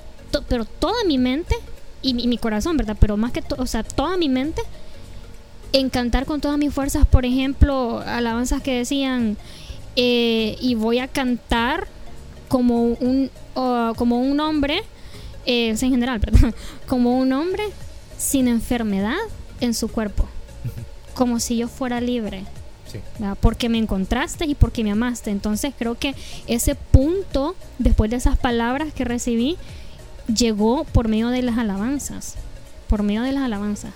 [0.49, 1.55] pero toda mi mente
[2.03, 2.97] y mi, corazón, ¿verdad?
[3.01, 4.63] Pero más que todo, o sea, toda mi mente
[5.73, 9.37] en cantar con todas mis fuerzas, por ejemplo, alabanzas que decían,
[9.97, 11.89] eh, y voy a cantar
[12.49, 13.31] como un,
[13.97, 14.83] como un hombre,
[15.47, 16.55] eh, en general, ¿verdad?
[16.87, 17.65] Como un hombre
[18.19, 19.19] sin enfermedad
[19.61, 20.29] en su cuerpo
[21.15, 22.45] como si yo fuera libre.
[23.41, 25.31] Porque me encontraste y porque me amaste.
[25.31, 26.15] Entonces creo que
[26.47, 29.57] ese punto, después de esas palabras que recibí,
[30.33, 32.35] llegó por medio de las alabanzas.
[32.87, 33.93] Por medio de las alabanzas.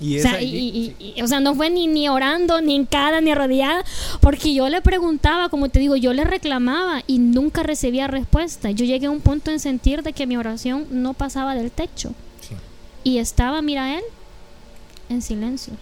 [0.00, 3.30] Y o, sea, y, o sea, no fue ni, ni orando, ni en cara, ni
[3.30, 3.84] arrodillada,
[4.20, 8.70] porque yo le preguntaba, como te digo, yo le reclamaba y nunca recibía respuesta.
[8.70, 12.14] Yo llegué a un punto en sentir de que mi oración no pasaba del techo.
[13.04, 14.04] Y estaba, mira él,
[15.08, 15.74] en silencio.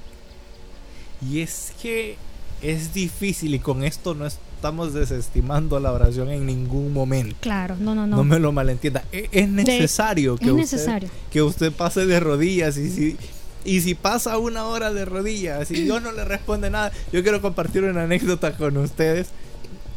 [1.29, 2.17] Y es que
[2.63, 7.37] es difícil y con esto no estamos desestimando la oración en ningún momento.
[7.41, 8.17] Claro, no, no, no.
[8.17, 9.05] No me lo malentienda.
[9.13, 13.17] E, es, necesario, que, usted, que usted pase de rodillas y si,
[13.69, 17.43] y si pasa una hora de rodillas y Dios no le responde nada, yo quiero
[17.43, 19.29] compartir una anécdota con ustedes.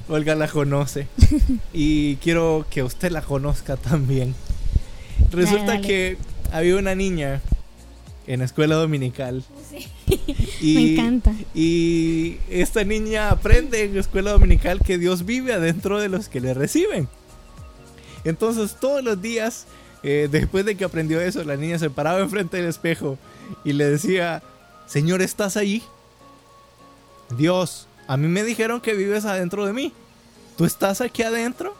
[0.09, 1.07] Olga la conoce
[1.73, 4.35] y quiero que usted la conozca también.
[5.31, 6.17] Resulta que
[6.51, 7.41] había una niña
[8.27, 9.43] en escuela dominical
[10.61, 11.33] Y, Me encanta.
[11.55, 16.41] Y esta niña aprende en la escuela dominical que Dios vive adentro de los que
[16.41, 17.07] le reciben.
[18.23, 19.65] Entonces todos los días,
[20.03, 23.17] eh, después de que aprendió eso, la niña se paraba enfrente del espejo
[23.63, 24.41] y le decía,
[24.87, 25.83] Señor, ¿estás ahí?
[27.37, 29.93] Dios, a mí me dijeron que vives adentro de mí.
[30.57, 31.75] ¿Tú estás aquí adentro?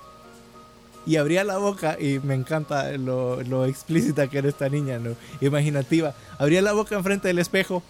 [1.06, 5.16] Y abría la boca, y me encanta lo, lo explícita que era esta niña, ¿no?
[5.42, 6.14] imaginativa.
[6.38, 7.82] Abría la boca enfrente del espejo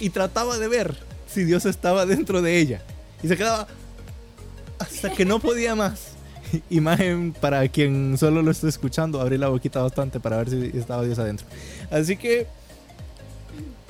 [0.00, 0.96] y trataba de ver
[1.28, 2.82] si Dios estaba dentro de ella.
[3.22, 3.68] Y se quedaba
[4.78, 6.17] hasta que no podía más.
[6.70, 11.04] Imagen para quien solo lo está escuchando, abrí la boquita bastante para ver si estaba
[11.04, 11.46] Dios adentro.
[11.90, 12.46] Así que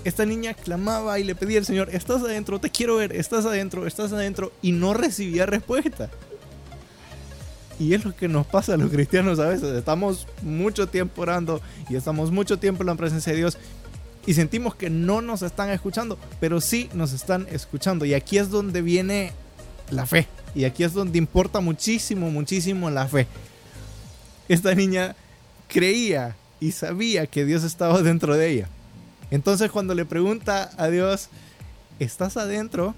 [0.04, 3.86] esta niña clamaba y le pedía al Señor, estás adentro, te quiero ver, estás adentro,
[3.86, 6.09] estás adentro, y no recibía respuesta.
[7.78, 9.72] Y es lo que nos pasa a los cristianos a veces.
[9.76, 13.56] Estamos mucho tiempo orando y estamos mucho tiempo en la presencia de Dios
[14.26, 18.04] y sentimos que no nos están escuchando, pero sí nos están escuchando.
[18.04, 19.32] Y aquí es donde viene
[19.90, 20.26] la fe.
[20.59, 23.28] Y aquí es donde importa muchísimo, muchísimo la fe.
[24.48, 25.14] Esta niña
[25.68, 28.68] creía y sabía que Dios estaba dentro de ella.
[29.30, 31.28] Entonces cuando le pregunta a Dios,
[32.00, 32.96] ¿estás adentro?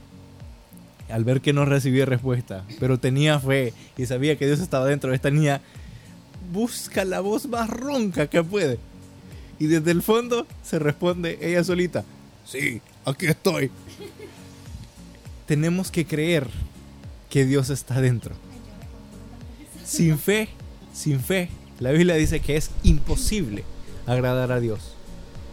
[1.11, 5.11] Al ver que no recibía respuesta, pero tenía fe y sabía que Dios estaba dentro,
[5.11, 5.61] de esta niña
[6.55, 8.79] busca la voz más ronca que puede
[9.59, 12.05] y desde el fondo se responde ella solita,
[12.47, 13.71] Sí, aquí estoy.
[15.47, 16.49] Tenemos que creer
[17.31, 18.35] que Dios está dentro.
[19.85, 20.49] Sin fe,
[20.93, 23.65] sin fe, la Biblia dice que es imposible
[24.07, 24.95] agradar a Dios.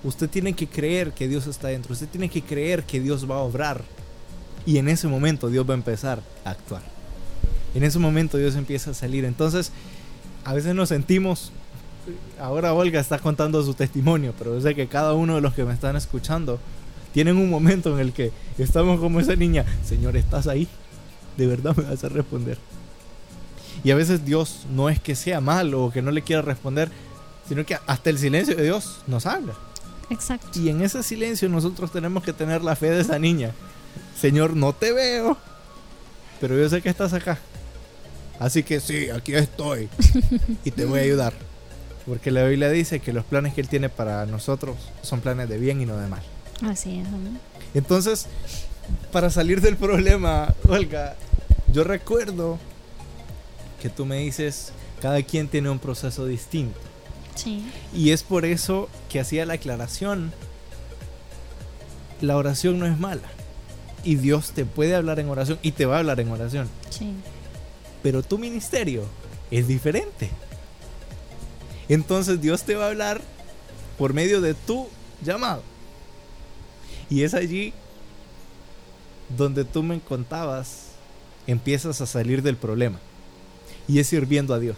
[0.03, 1.93] Usted tiene que creer que Dios está dentro.
[1.93, 3.83] Usted tiene que creer que Dios va a obrar.
[4.65, 6.81] Y en ese momento Dios va a empezar a actuar.
[7.73, 9.23] En ese momento Dios empieza a salir.
[9.23, 9.71] Entonces,
[10.43, 11.51] a veces nos sentimos
[12.39, 15.63] ahora Olga está contando su testimonio, pero yo sé que cada uno de los que
[15.63, 16.59] me están escuchando
[17.13, 20.67] tienen un momento en el que estamos como esa niña, Señor, ¿estás ahí?
[21.37, 22.57] De verdad me vas a responder.
[23.83, 26.89] Y a veces Dios no es que sea malo o que no le quiera responder,
[27.47, 29.53] sino que hasta el silencio de Dios nos habla.
[30.09, 30.59] Exacto.
[30.59, 33.51] Y en ese silencio nosotros tenemos que tener la fe de esa niña.
[34.19, 35.37] Señor, no te veo,
[36.41, 37.37] pero yo sé que estás acá.
[38.39, 39.89] Así que sí, aquí estoy
[40.63, 41.33] y te voy a ayudar.
[42.05, 45.57] Porque la Biblia dice que los planes que Él tiene para nosotros son planes de
[45.57, 46.21] bien y no de mal.
[46.63, 47.07] Así es.
[47.73, 48.27] Entonces,
[49.11, 51.15] para salir del problema, Olga,
[51.71, 52.59] yo recuerdo
[53.81, 54.71] que tú me dices,
[55.01, 56.79] cada quien tiene un proceso distinto.
[57.35, 57.65] Sí.
[57.93, 60.33] Y es por eso que hacía la aclaración.
[62.21, 63.29] La oración no es mala.
[64.03, 66.69] Y Dios te puede hablar en oración y te va a hablar en oración.
[66.89, 67.13] Sí.
[68.01, 69.03] Pero tu ministerio
[69.51, 70.29] es diferente.
[71.89, 73.21] Entonces Dios te va a hablar
[73.97, 74.87] por medio de tu
[75.23, 75.63] llamado.
[77.09, 77.73] Y es allí
[79.35, 80.91] donde tú me contabas,
[81.47, 82.99] empiezas a salir del problema.
[83.87, 84.77] Y es sirviendo a Dios.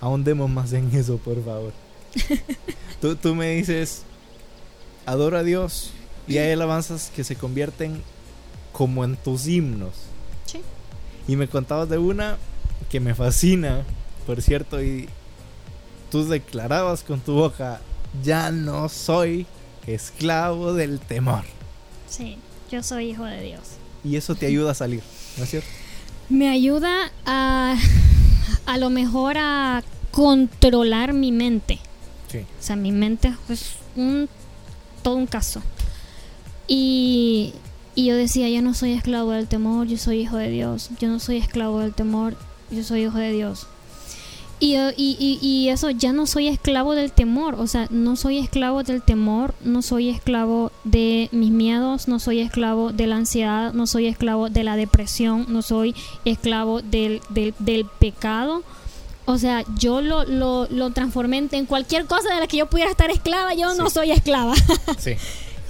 [0.00, 1.72] Ahondemos más en eso, por favor.
[3.00, 4.02] tú, tú me dices,
[5.06, 5.92] adoro a Dios
[6.26, 8.02] y hay alabanzas que se convierten
[8.72, 9.94] como en tus himnos.
[10.46, 10.60] Sí.
[11.28, 12.38] Y me contabas de una
[12.90, 13.84] que me fascina,
[14.26, 15.08] por cierto, y
[16.10, 17.80] tú declarabas con tu boca,
[18.22, 19.46] ya no soy
[19.86, 21.44] esclavo del temor.
[22.08, 22.38] Sí,
[22.74, 23.60] yo soy hijo de Dios.
[24.02, 25.02] Y eso te ayuda a salir,
[25.38, 25.68] ¿no es cierto?
[26.28, 27.76] Me ayuda a,
[28.66, 31.78] a lo mejor a controlar mi mente.
[32.30, 32.38] Sí.
[32.38, 34.28] O sea, mi mente es un,
[35.02, 35.62] todo un caso.
[36.66, 37.52] Y,
[37.94, 40.90] y yo decía, yo no soy esclavo del temor, yo soy hijo de Dios.
[40.98, 42.36] Yo no soy esclavo del temor,
[42.70, 43.66] yo soy hijo de Dios.
[44.60, 48.38] Y, y, y, y, eso, ya no soy esclavo del temor, o sea, no soy
[48.38, 53.72] esclavo del temor, no soy esclavo de mis miedos, no soy esclavo de la ansiedad,
[53.72, 55.94] no soy esclavo de la depresión, no soy
[56.24, 58.62] esclavo del, del, del pecado.
[59.26, 62.90] O sea, yo lo, lo, lo, transformé en cualquier cosa de la que yo pudiera
[62.90, 63.78] estar esclava, yo sí.
[63.78, 64.54] no soy esclava.
[64.98, 65.14] Sí.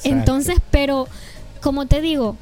[0.04, 1.08] Entonces, pero,
[1.62, 2.36] como te digo,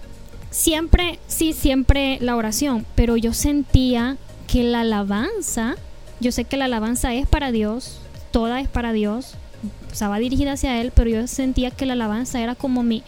[0.50, 4.16] siempre, sí, siempre la oración, pero yo sentía
[4.46, 5.76] que la alabanza
[6.22, 7.98] yo sé que la alabanza es para Dios,
[8.30, 9.34] toda es para Dios,
[9.92, 13.02] o sea, va dirigida hacia Él, pero yo sentía que la alabanza era como mi,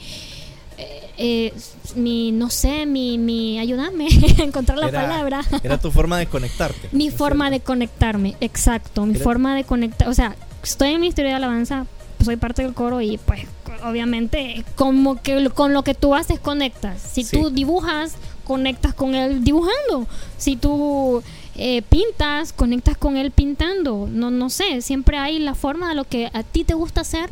[0.76, 1.52] eh, eh,
[1.96, 4.08] mi no sé, mi, mi ayudarme
[4.38, 5.40] a encontrar la era, palabra.
[5.62, 6.88] Era tu forma de conectarte.
[6.92, 11.06] mi forma de conectarme, exacto, mi Era- forma de conectar, o sea, estoy en mi
[11.08, 11.86] historia de alabanza,
[12.24, 13.42] soy parte del coro y pues
[13.84, 17.00] obviamente como que con lo que tú haces conectas.
[17.02, 17.36] Si Sí.
[17.36, 20.06] tú dibujas, conectas con él dibujando.
[20.38, 21.22] Si tú
[21.56, 24.08] eh, pintas, conectas con él pintando.
[24.10, 27.30] No, no sé, siempre hay la forma de lo que a ti te gusta hacer,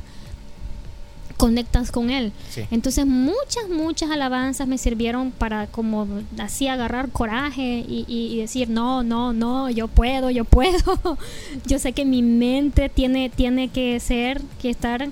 [1.36, 2.32] conectas con él.
[2.50, 2.62] Sí.
[2.70, 6.06] Entonces muchas, muchas alabanzas me sirvieron para como
[6.38, 11.18] así agarrar coraje y, y- y decir, no, no, no, yo puedo, yo puedo.
[11.66, 15.08] yo sé que mi mente tiene, tiene que ser, que estar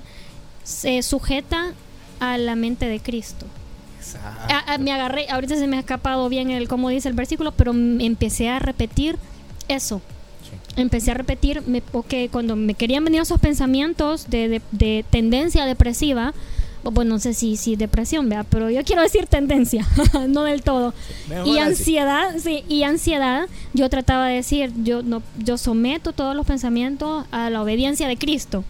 [0.83, 1.73] eh, sujeta
[2.21, 3.45] a la mente de Cristo.
[4.15, 4.83] Exacto.
[4.83, 8.49] Me agarré, ahorita se me ha escapado bien el cómo dice el versículo, pero empecé
[8.49, 9.17] a repetir
[9.67, 10.01] eso.
[10.43, 10.81] Sí.
[10.81, 15.65] Empecé a repetir, me, ok, cuando me querían venir esos pensamientos de, de- de tendencia
[15.65, 16.33] depresiva,
[16.83, 19.85] bueno, no sé si, si depresión, vea, pero yo quiero decir tendencia,
[20.27, 20.93] no del todo.
[21.29, 21.69] Mejor Y así.
[21.69, 27.25] ansiedad, sí, y ansiedad, yo trataba de decir, yo no, yo someto todos los pensamientos
[27.31, 28.63] a la obediencia de Cristo.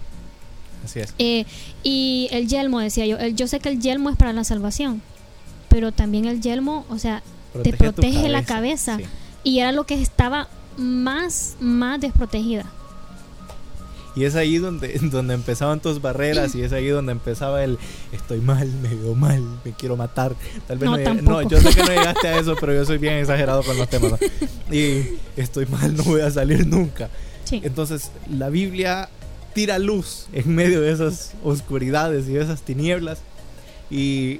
[0.83, 1.13] Así es.
[1.19, 1.45] Eh,
[1.83, 5.01] y el yelmo, decía yo, el- yo sé que el yelmo es para la salvación,
[5.71, 7.23] pero también el yelmo, o sea,
[7.63, 8.97] te tu protege la cabeza.
[8.97, 9.05] Sí.
[9.43, 12.65] y era lo que estaba más, más desprotegida.
[14.13, 17.79] Y es ahí donde, donde empezaban tus barreras y es ahí donde empezaba el
[18.11, 20.35] estoy mal, me veo mal, me quiero matar.
[20.67, 22.97] Tal vez No, no, no, yo sé que no llegaste a eso, pero yo soy
[22.97, 24.11] bien exagerado con los temas.
[24.11, 24.75] ¿no?
[24.75, 27.09] Y estoy mal, no voy a salir nunca.
[27.45, 29.09] Sí, Entonces, la Biblia
[29.53, 33.19] tira luz en medio de esas oscuridades y de esas tinieblas
[33.89, 34.39] y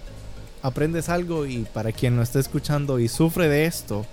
[0.61, 4.05] aprendes algo y para quien lo esté escuchando y sufre de esto,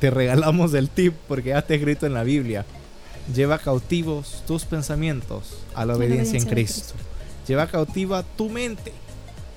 [0.00, 2.64] te regalamos el tip porque ya está escrito en la Biblia.
[3.34, 6.94] Lleva cautivos tus pensamientos a la obediencia en Cristo.
[7.46, 8.92] lleva cautiva tu mente,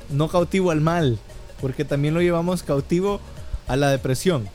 [0.09, 1.17] no cautivo al mal,
[1.59, 3.19] porque también lo llevamos cautivo
[3.67, 4.47] a la depresión,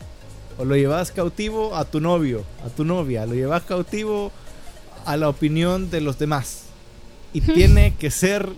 [0.59, 4.31] o lo llevas cautivo a tu novio, a tu novia, lo llevas cautivo
[5.05, 6.62] a la opinión de los demás.
[7.33, 8.49] Y tiene que ser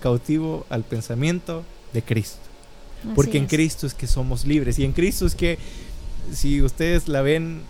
[0.00, 2.38] cautivo al pensamiento de Cristo.
[3.14, 4.78] Porque en Cristo es que somos libres.
[4.78, 5.58] Y en Cristo es que
[6.32, 7.62] si ustedes la ven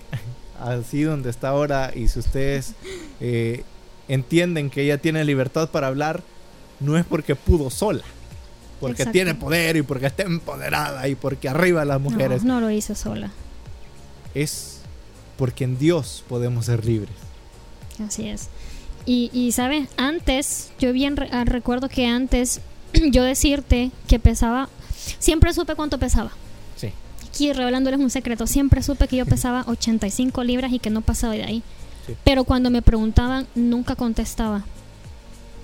[0.60, 2.74] así donde está ahora y si ustedes
[3.20, 3.62] eh,
[4.08, 6.22] entienden que ella tiene libertad para hablar,
[6.80, 8.04] no es porque pudo sola.
[8.80, 12.42] Porque tiene poder y porque está empoderada y porque arriba las mujeres.
[12.42, 13.30] No, no lo hizo sola.
[14.34, 14.80] Es
[15.36, 17.14] porque en Dios podemos ser libres.
[18.04, 18.48] Así es.
[19.04, 22.60] Y, y sabes, antes, yo bien ah, recuerdo que antes
[23.10, 24.68] yo decirte que pesaba,
[25.18, 26.30] siempre supe cuánto pesaba.
[26.76, 26.90] Sí.
[27.28, 31.34] Aquí revelándoles un secreto, siempre supe que yo pesaba 85 libras y que no pasaba
[31.34, 31.62] de ahí.
[32.24, 34.64] Pero cuando me preguntaban, nunca contestaba.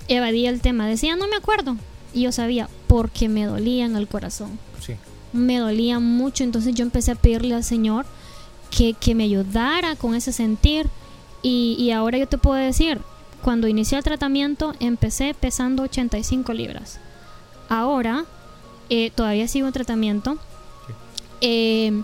[0.07, 1.75] Evadía el tema, decía, no me acuerdo.
[2.13, 4.57] Y yo sabía, porque me dolía en el corazón.
[4.79, 4.93] Sí.
[5.33, 8.05] Me dolía mucho, entonces yo empecé a pedirle al Señor
[8.71, 10.87] que, que me ayudara con ese sentir.
[11.41, 13.01] Y, y ahora yo te puedo decir,
[13.41, 16.99] cuando inicié el tratamiento empecé pesando 85 libras.
[17.69, 18.25] Ahora
[18.89, 20.37] eh, todavía sigo en tratamiento
[21.41, 22.01] eh,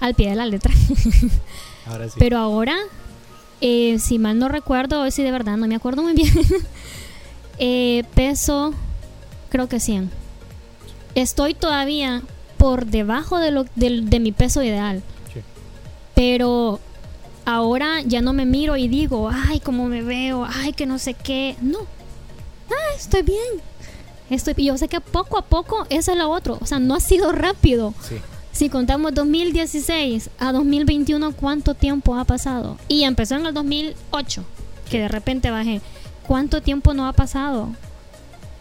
[0.00, 0.72] al pie de la letra.
[2.18, 2.76] Pero ahora,
[3.60, 6.32] eh, si mal no recuerdo, o si de verdad no me acuerdo muy bien,
[8.14, 8.74] peso
[9.50, 10.10] creo que 100.
[11.14, 12.22] Estoy todavía
[12.56, 15.02] por debajo de, lo, de, mi peso ideal.
[16.14, 16.78] Pero
[17.44, 21.14] ahora ya no me miro y digo, ay, cómo me veo, ay, que no sé
[21.14, 21.56] qué.
[21.60, 21.78] No.
[22.70, 23.69] Ah, estoy bien.
[24.30, 26.58] Estoy, yo sé que poco a poco eso es lo otro.
[26.60, 27.92] O sea, no ha sido rápido.
[28.52, 32.78] Si contamos 2016 a 2021, ¿cuánto tiempo ha pasado?
[32.88, 34.44] Y empezó en el 2008,
[34.90, 35.80] que de repente bajé.
[36.26, 37.70] ¿Cuánto tiempo no ha pasado?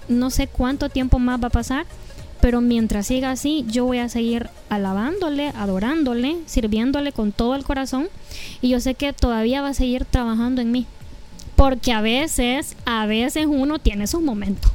[0.08, 1.86] No sé cuánto tiempo más va a pasar,
[2.42, 8.08] pero mientras siga así, yo voy a seguir alabándole, adorándole, sirviéndole con todo el corazón.
[8.62, 10.86] Y yo sé que todavía va a seguir trabajando en mí.
[11.56, 14.72] Porque a veces, a veces uno tiene sus momentos.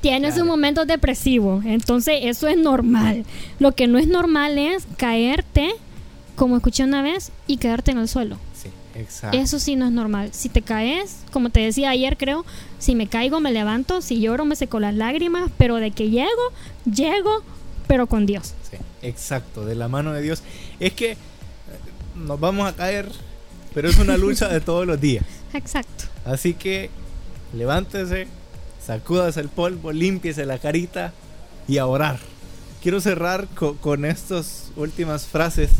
[0.00, 1.64] Tiene sus momentos depresivos.
[1.64, 3.24] Entonces eso es normal.
[3.58, 5.70] Lo que no es normal es caerte,
[6.34, 8.38] como escuché una vez, y quedarte en el suelo.
[9.32, 10.30] Eso sí no es normal.
[10.32, 12.44] Si te caes, como te decía ayer, creo,
[12.78, 16.52] si me caigo, me levanto, si lloro, me seco las lágrimas, pero de que llego,
[16.90, 17.42] llego,
[17.86, 18.54] pero con Dios.
[18.70, 20.42] Sí, exacto, de la mano de Dios.
[20.80, 21.16] Es que eh,
[22.14, 23.10] nos vamos a caer,
[23.74, 25.24] pero es una lucha de todos los días.
[25.52, 26.04] Exacto.
[26.24, 26.90] Así que
[27.52, 28.26] levántese,
[28.86, 31.12] sacúdase el polvo, límpiese la carita
[31.66, 32.18] y a orar.
[32.82, 33.48] Quiero cerrar
[33.80, 35.70] con estas últimas frases.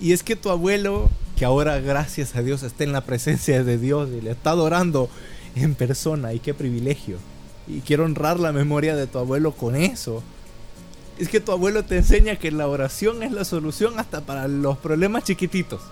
[0.00, 3.76] Y es que tu abuelo que ahora gracias a Dios está en la presencia de
[3.76, 5.10] Dios y le está adorando
[5.54, 7.18] en persona y qué privilegio.
[7.68, 10.22] Y quiero honrar la memoria de tu abuelo con eso.
[11.18, 14.78] Es que tu abuelo te enseña que la oración es la solución hasta para los
[14.78, 15.82] problemas chiquititos.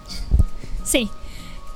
[0.84, 1.10] Sí.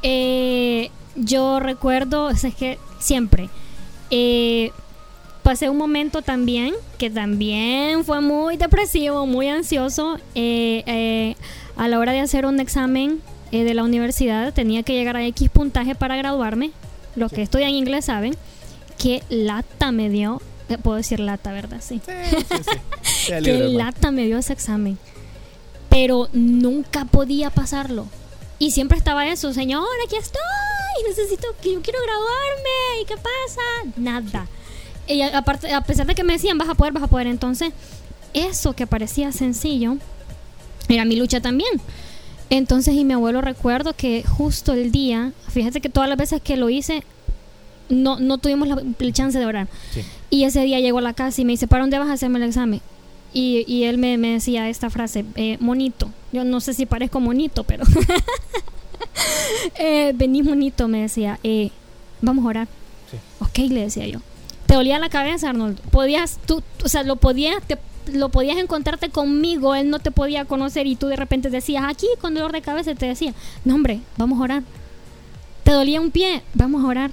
[0.03, 3.51] Eh, yo recuerdo, es que siempre.
[4.11, 4.73] Eh,
[5.43, 11.35] pasé un momento también que también fue muy depresivo, muy ansioso eh,
[11.77, 15.25] a la hora de hacer un examen eh, de la universidad tenía que llegar a
[15.27, 16.71] X puntaje para graduarme.
[17.17, 18.37] Los que estudian inglés saben
[18.99, 20.43] que lata me dio.
[20.69, 21.81] Eh, puedo decir lata, ¿verdad?
[21.81, 22.01] Sí.
[22.05, 24.99] sí, que lata me dio ese examen.
[25.89, 28.07] Pero nunca podía pasarlo.
[28.59, 30.41] Y siempre estaba eso, señor, aquí estoy,
[31.07, 33.93] necesito, que yo quiero graduarme, ¿y qué pasa?
[33.97, 34.47] Nada.
[35.07, 37.73] Y aparte, a pesar de que me decían, vas a poder, vas a poder, entonces,
[38.35, 39.97] eso que parecía sencillo,
[40.89, 41.81] era mi lucha también.
[42.51, 46.57] Entonces, y mi abuelo recuerdo que justo el día, fíjate que todas las veces que
[46.57, 47.03] lo hice,
[47.89, 48.83] no, no tuvimos la,
[49.13, 49.69] chance de orar.
[50.31, 52.39] Y ese día llegó a la casa y me dice, ¿para dónde vas a hacerme
[52.39, 52.81] el examen?
[53.33, 56.11] Y, y él me, me, decía esta frase, eh, monito.
[56.33, 57.85] Yo no sé si parezco monito, pero...
[59.79, 61.71] eh, venís monito, me decía, eh,
[62.21, 62.69] vamos a orar.
[63.11, 63.17] Sí.
[63.41, 64.21] Ok, le decía yo.
[64.67, 65.81] ¿Te dolía la cabeza, Arnold?
[65.91, 67.79] Podías, tú, o sea, lo podías, te
[68.13, 72.07] lo podías encontrarte conmigo, él no te podía conocer y tú de repente decías, aquí
[72.21, 73.35] con dolor de cabeza, te decía,
[73.65, 74.63] no hombre, vamos a orar.
[75.65, 77.11] Te dolía un pie, vamos a orar.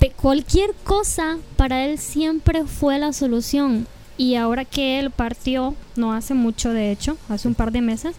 [0.00, 3.86] De cualquier cosa para él siempre fue la solución.
[4.16, 8.14] Y ahora que él partió, no hace mucho de hecho, hace un par de meses,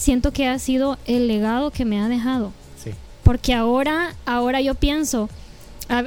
[0.00, 2.52] siento que ha sido el legado que me ha dejado.
[3.22, 5.28] Porque ahora, ahora yo pienso,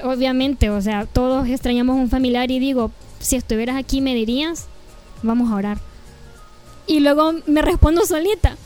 [0.03, 4.65] obviamente, o sea, todos extrañamos un familiar y digo, si estuvieras aquí me dirías,
[5.21, 5.77] vamos a orar.
[6.87, 8.57] Y luego me respondo solita,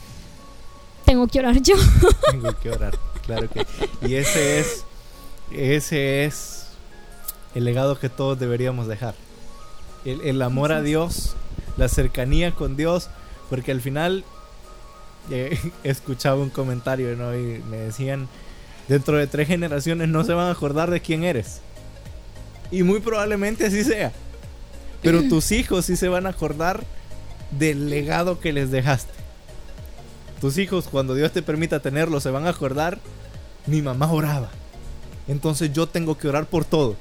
[1.05, 1.75] tengo que orar yo.
[2.31, 3.67] Tengo que orar, claro que.
[4.07, 4.85] Y ese es,
[5.51, 6.67] ese es
[7.53, 9.13] el legado que todos deberíamos dejar.
[10.05, 11.35] El, amor a Dios,
[11.75, 13.09] la cercanía con Dios,
[13.49, 14.23] porque al final
[15.29, 18.27] eh, escuchaba un comentario y me decían,
[18.87, 21.61] dentro de tres generaciones no se van a acordar de quién eres.
[22.71, 24.11] Y muy probablemente así sea.
[25.01, 26.83] Pero tus hijos sí se van a acordar
[27.51, 29.13] del legado que les dejaste.
[30.41, 32.99] Tus hijos, cuando Dios te permita tenerlos, se van a acordar.
[33.65, 34.49] Mi mamá oraba.
[35.27, 36.95] Entonces yo tengo que orar por todo.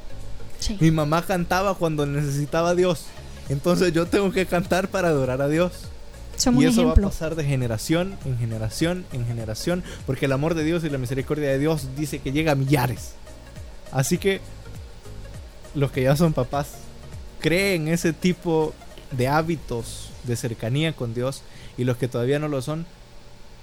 [0.81, 3.07] Mi mamá cantaba cuando necesitaba a Dios.
[3.49, 5.73] Entonces yo tengo que cantar para adorar a Dios.
[6.59, 9.83] Y eso va a pasar de generación en generación en generación.
[10.07, 13.15] Porque el amor de Dios y la misericordia de Dios dice que llega a millares.
[13.93, 14.41] Así que
[15.75, 16.75] los que ya son papás,
[17.41, 18.75] creen ese tipo
[19.13, 21.43] de hábitos de cercanía con Dios.
[21.79, 22.87] Y los que todavía no lo son,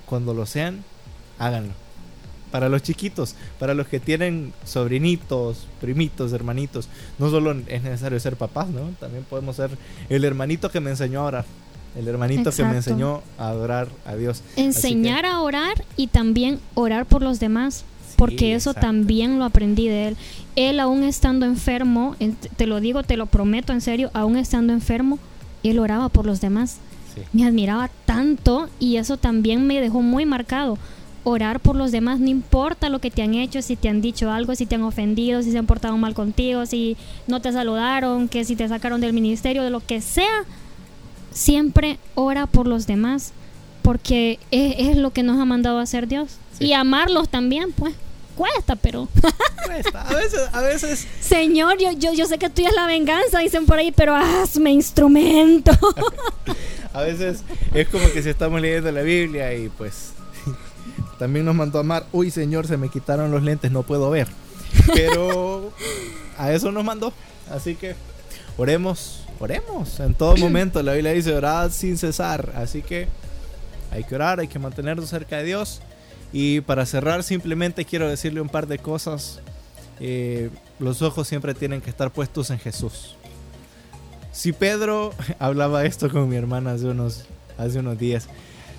[0.06, 0.84] cuando lo sean,
[1.40, 1.74] háganlo.
[2.52, 8.36] Para los chiquitos, para los que tienen sobrinitos, primitos, hermanitos, no solo es necesario ser
[8.36, 8.92] papás, ¿no?
[9.00, 9.72] También podemos ser
[10.10, 11.46] el hermanito que me enseñó a orar,
[11.98, 14.42] el hermanito que me enseñó a adorar a Dios.
[14.56, 17.86] Enseñar a orar y también orar por los demás,
[18.16, 20.18] porque eso también lo aprendí de él.
[20.56, 22.16] Él aún estando enfermo,
[22.58, 25.20] te lo digo, te lo prometo en serio, aún estando enfermo,
[25.64, 26.78] él oraba por los demás.
[27.32, 30.78] Me admiraba tanto y eso también me dejó muy marcado.
[31.26, 34.30] Orar por los demás, no importa lo que te han hecho, si te han dicho
[34.30, 38.28] algo, si te han ofendido, si se han portado mal contigo, si no te saludaron,
[38.28, 40.44] que si te sacaron del ministerio, de lo que sea,
[41.34, 43.34] siempre ora por los demás,
[43.82, 46.38] porque es, lo que nos ha mandado a hacer Dios.
[46.60, 47.96] Y amarlos también, pues
[48.36, 49.08] cuesta, pero.
[49.66, 50.02] cuesta.
[50.02, 51.08] A veces, a veces.
[51.20, 54.72] Señor, yo, yo, yo sé que tú es la venganza, dicen por ahí, pero hazme
[54.72, 55.72] instrumento.
[56.94, 60.14] a veces es como que si estamos leyendo la Biblia y pues
[61.20, 62.06] también nos mandó a amar.
[62.12, 64.28] Uy, Señor, se me quitaron los lentes, no puedo ver.
[64.94, 65.72] Pero
[66.38, 67.14] a eso nos mandó.
[67.50, 67.96] Así que
[68.58, 70.82] oremos, oremos en todo momento.
[70.84, 72.54] La Biblia dice orad sin cesar.
[72.56, 73.08] Así que
[73.92, 75.82] hay que orar, hay que mantenernos cerca de Dios.
[76.32, 79.40] Y para cerrar simplemente quiero decirle un par de cosas.
[80.00, 83.16] Eh, los ojos siempre tienen que estar puestos en Jesús.
[84.32, 87.26] Si Pedro, hablaba esto con mi hermana hace unos,
[87.58, 88.28] hace unos días,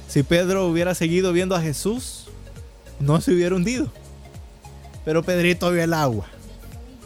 [0.09, 2.27] si Pedro hubiera seguido viendo a Jesús,
[3.01, 3.91] no se hubiera hundido.
[5.05, 6.27] Pero Pedrito vio el agua.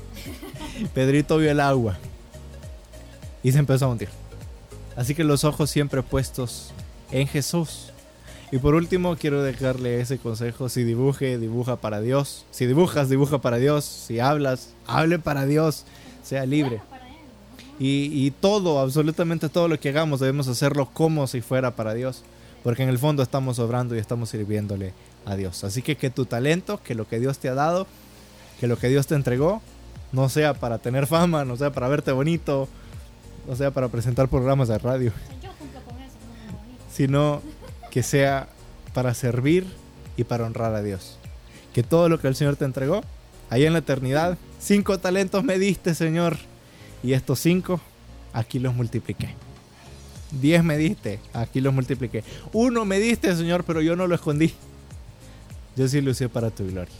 [0.94, 1.98] Pedrito vio el agua.
[3.48, 4.10] Y se empezó a hundir.
[4.94, 6.70] Así que los ojos siempre puestos
[7.10, 7.94] en Jesús.
[8.52, 10.68] Y por último, quiero dejarle ese consejo.
[10.68, 12.44] Si dibuje, dibuja para Dios.
[12.50, 13.86] Si dibujas, dibuja para Dios.
[13.86, 15.86] Si hablas, hable para Dios.
[16.22, 16.82] Sea libre.
[17.78, 22.24] Y, todo, absolutamente todo lo que hagamos debemos hacerlo como si fuera para Dios.
[22.62, 24.92] Porque en el fondo estamos obrando y estamos sirviéndole
[25.24, 25.64] a Dios.
[25.64, 27.86] Así que que tu talento, que lo que Dios te ha dado,
[28.60, 29.62] que lo que Dios te entregó,
[30.12, 32.68] no sea para tener fama, no sea para verte bonito,
[33.48, 35.10] no sea para presentar programas de radio.
[36.92, 37.40] Sino
[37.90, 38.48] que sea
[38.92, 39.66] para servir
[40.18, 41.18] y para honrar a Dios.
[41.72, 43.02] Que todo lo que el Señor te entregó,
[43.48, 46.36] ahí en la eternidad, cinco talentos me diste, Señor,
[47.02, 47.80] y estos cinco,
[48.34, 49.30] aquí los multipliqué.
[50.30, 52.24] Diez me diste, aquí los multipliqué.
[52.52, 54.52] Uno me diste, Señor, pero yo no lo escondí.
[55.74, 56.94] Yo sí lo usé para tu gloria.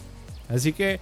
[0.49, 0.99] Así que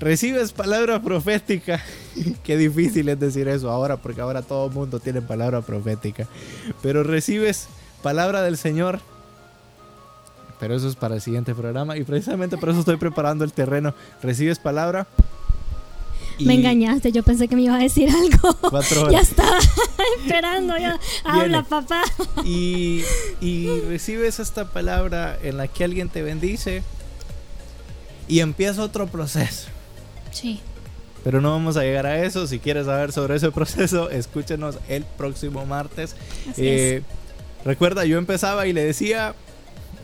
[0.00, 1.82] recibes palabra profética.
[2.44, 6.26] Qué difícil es decir eso ahora, porque ahora todo el mundo tiene palabra profética.
[6.82, 7.68] Pero recibes
[8.02, 9.00] palabra del Señor.
[10.60, 11.96] Pero eso es para el siguiente programa.
[11.96, 13.94] Y precisamente por eso estoy preparando el terreno.
[14.22, 15.06] Recibes palabra.
[16.40, 18.56] Me engañaste, yo pensé que me iba a decir algo.
[19.10, 19.58] ya estaba
[20.20, 20.98] esperando, ya.
[21.24, 22.02] Habla, papá.
[22.44, 23.02] Y,
[23.40, 26.82] y recibes esta palabra en la que alguien te bendice
[28.28, 29.68] y empieza otro proceso.
[30.30, 30.60] Sí.
[31.24, 32.46] Pero no vamos a llegar a eso.
[32.46, 36.14] Si quieres saber sobre ese proceso, escúchenos el próximo martes.
[36.56, 37.02] Eh,
[37.64, 39.34] Recuerda, yo empezaba y le decía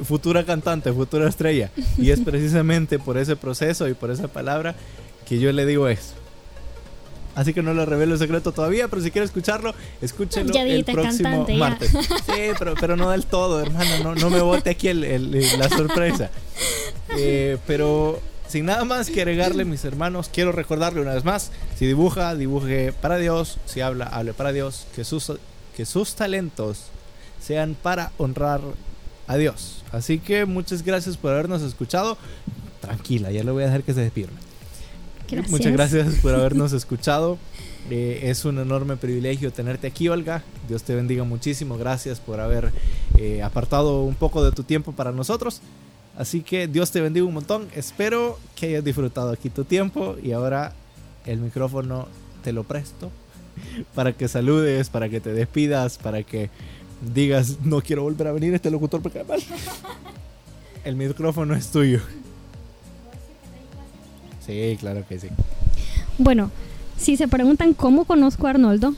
[0.02, 1.70] futura cantante, futura estrella.
[1.98, 4.74] Y es precisamente por ese proceso y por esa palabra
[5.26, 6.14] que yo le digo eso.
[7.34, 11.46] Así que no le revelo el secreto todavía, pero si quiere escucharlo, escúchelo el próximo
[11.56, 11.90] martes.
[11.90, 14.14] Sí, pero, pero no del todo, hermano.
[14.14, 16.30] No, me bote aquí la sorpresa.
[17.16, 18.18] Eh, pero
[18.48, 22.92] sin nada más que agregarle, mis hermanos, quiero recordarle una vez más: si dibuja, dibuje
[22.92, 23.58] para Dios.
[23.66, 24.86] Si habla, hable para Dios.
[24.94, 25.32] Que sus,
[25.76, 26.86] que sus talentos
[27.40, 28.60] sean para honrar
[29.26, 29.82] a Dios.
[29.92, 32.16] Así que muchas gracias por habernos escuchado.
[32.80, 34.36] Tranquila, ya le voy a dejar que se despierta.
[35.48, 37.38] Muchas gracias por habernos escuchado.
[37.90, 40.42] Eh, es un enorme privilegio tenerte aquí, Olga.
[40.68, 41.76] Dios te bendiga muchísimo.
[41.76, 42.72] Gracias por haber
[43.18, 45.60] eh, apartado un poco de tu tiempo para nosotros.
[46.16, 47.68] Así que Dios te bendiga un montón.
[47.74, 50.72] Espero que hayas disfrutado aquí tu tiempo y ahora
[51.26, 52.06] el micrófono
[52.42, 53.10] te lo presto
[53.94, 56.50] para que saludes, para que te despidas, para que
[57.14, 59.42] digas, no quiero volver a venir este locutor porque mal.
[60.84, 62.00] El micrófono es tuyo.
[64.46, 65.28] Sí, claro que sí.
[66.18, 66.50] Bueno,
[66.98, 68.94] si se preguntan cómo conozco a Arnoldo,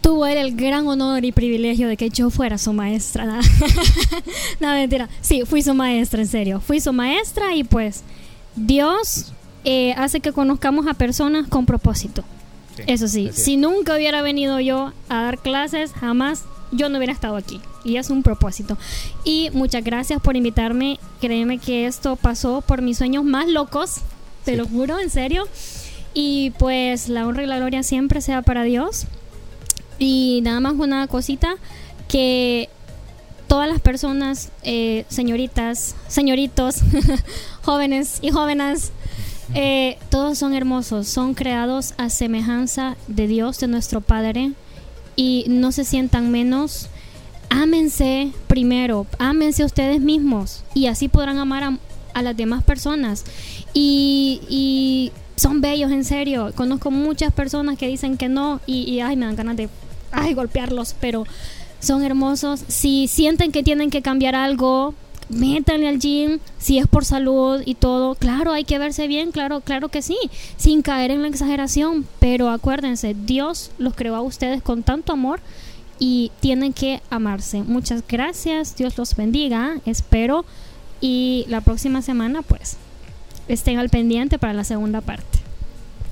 [0.00, 3.40] tuve el gran honor y privilegio de que yo fuera su maestra.
[4.60, 5.08] no, mentira.
[5.20, 6.60] Sí, fui su maestra, en serio.
[6.60, 8.02] Fui su maestra y pues
[8.56, 9.32] Dios
[9.64, 12.24] eh, hace que conozcamos a personas con propósito.
[12.86, 17.36] Eso sí, si nunca hubiera venido yo a dar clases, jamás yo no hubiera estado
[17.36, 17.60] aquí.
[17.84, 18.78] Y es un propósito.
[19.24, 20.98] Y muchas gracias por invitarme.
[21.20, 23.96] Créeme que esto pasó por mis sueños más locos.
[24.44, 25.46] Te lo juro, en serio.
[26.14, 29.06] Y pues la honra y la gloria siempre sea para Dios.
[30.00, 31.54] Y nada más una cosita
[32.08, 32.68] que
[33.46, 36.76] todas las personas, eh, señoritas, señoritos,
[37.62, 38.92] jóvenes y jóvenes,
[39.54, 44.52] eh, todos son hermosos, son creados a semejanza de Dios, de nuestro Padre,
[45.16, 46.88] y no se sientan menos.
[47.50, 51.78] Ámense primero, ámense ustedes mismos, y así podrán amar
[52.14, 53.24] a, las demás personas.
[53.74, 56.52] Y, son bellos, en serio.
[56.54, 59.68] Conozco muchas personas que dicen que no, y, y ay, me dan ganas de
[60.12, 61.24] ay, golpearlos, pero
[61.80, 62.64] son hermosos.
[62.68, 64.94] Si sienten que tienen que cambiar algo,
[65.30, 69.60] métanle al gym, si es por salud y todo, claro, hay que verse bien, claro,
[69.60, 70.18] claro que sí,
[70.56, 75.40] sin caer en la exageración, pero acuérdense, Dios los creó a ustedes con tanto amor
[75.98, 77.62] y tienen que amarse.
[77.62, 80.44] Muchas gracias, Dios los bendiga, espero
[81.00, 82.76] y la próxima semana pues
[83.48, 85.38] estén al pendiente para la segunda parte.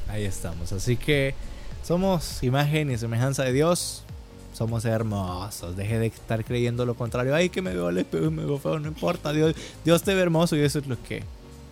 [0.09, 1.34] Ahí estamos, así que
[1.89, 4.03] somos imagen y semejanza de Dios
[4.53, 5.74] somos hermosos.
[5.74, 7.34] Deje de estar creyendo lo contrario.
[7.34, 8.78] Ay, que me veo al espejo y me veo feo.
[8.78, 9.32] No importa.
[9.32, 9.55] Dios,
[9.86, 11.22] Dios te ve hermoso y eso es lo que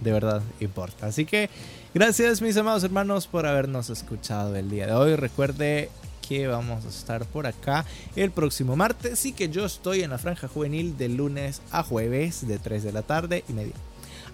[0.00, 1.06] de verdad importa.
[1.06, 1.50] Así que
[1.92, 5.16] gracias mis amados hermanos por habernos escuchado el día de hoy.
[5.16, 5.90] Recuerde
[6.26, 10.18] que vamos a estar por acá el próximo martes y que yo estoy en la
[10.18, 13.74] franja juvenil de lunes a jueves de 3 de la tarde y media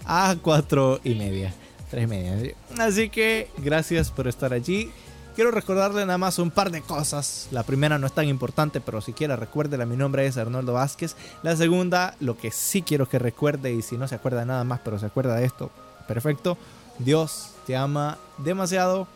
[0.04, 1.52] a 4 y media.
[1.90, 2.54] 3 y media.
[2.78, 4.88] Así que gracias por estar allí.
[5.34, 7.48] Quiero recordarle nada más un par de cosas.
[7.50, 11.16] La primera no es tan importante, pero si quiere recuérdela, mi nombre es Arnoldo Vázquez.
[11.42, 14.80] La segunda, lo que sí quiero que recuerde, y si no se acuerda nada más,
[14.84, 15.70] pero se acuerda de esto,
[16.06, 16.58] perfecto.
[16.98, 19.08] Dios te ama demasiado,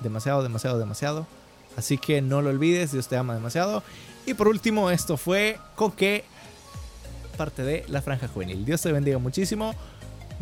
[0.00, 1.26] demasiado, demasiado, demasiado.
[1.78, 3.82] Así que no lo olvides, Dios te ama demasiado.
[4.26, 6.24] Y por último, esto fue Coque,
[7.38, 8.66] parte de la franja juvenil.
[8.66, 9.74] Dios te bendiga muchísimo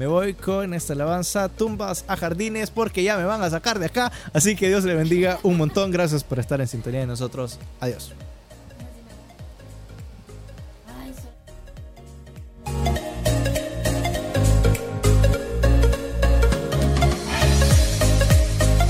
[0.01, 3.85] me voy con esta alabanza, tumbas a jardines, porque ya me van a sacar de
[3.85, 4.11] acá.
[4.33, 5.91] Así que Dios le bendiga un montón.
[5.91, 7.59] Gracias por estar en sintonía de nosotros.
[7.81, 8.15] Adiós.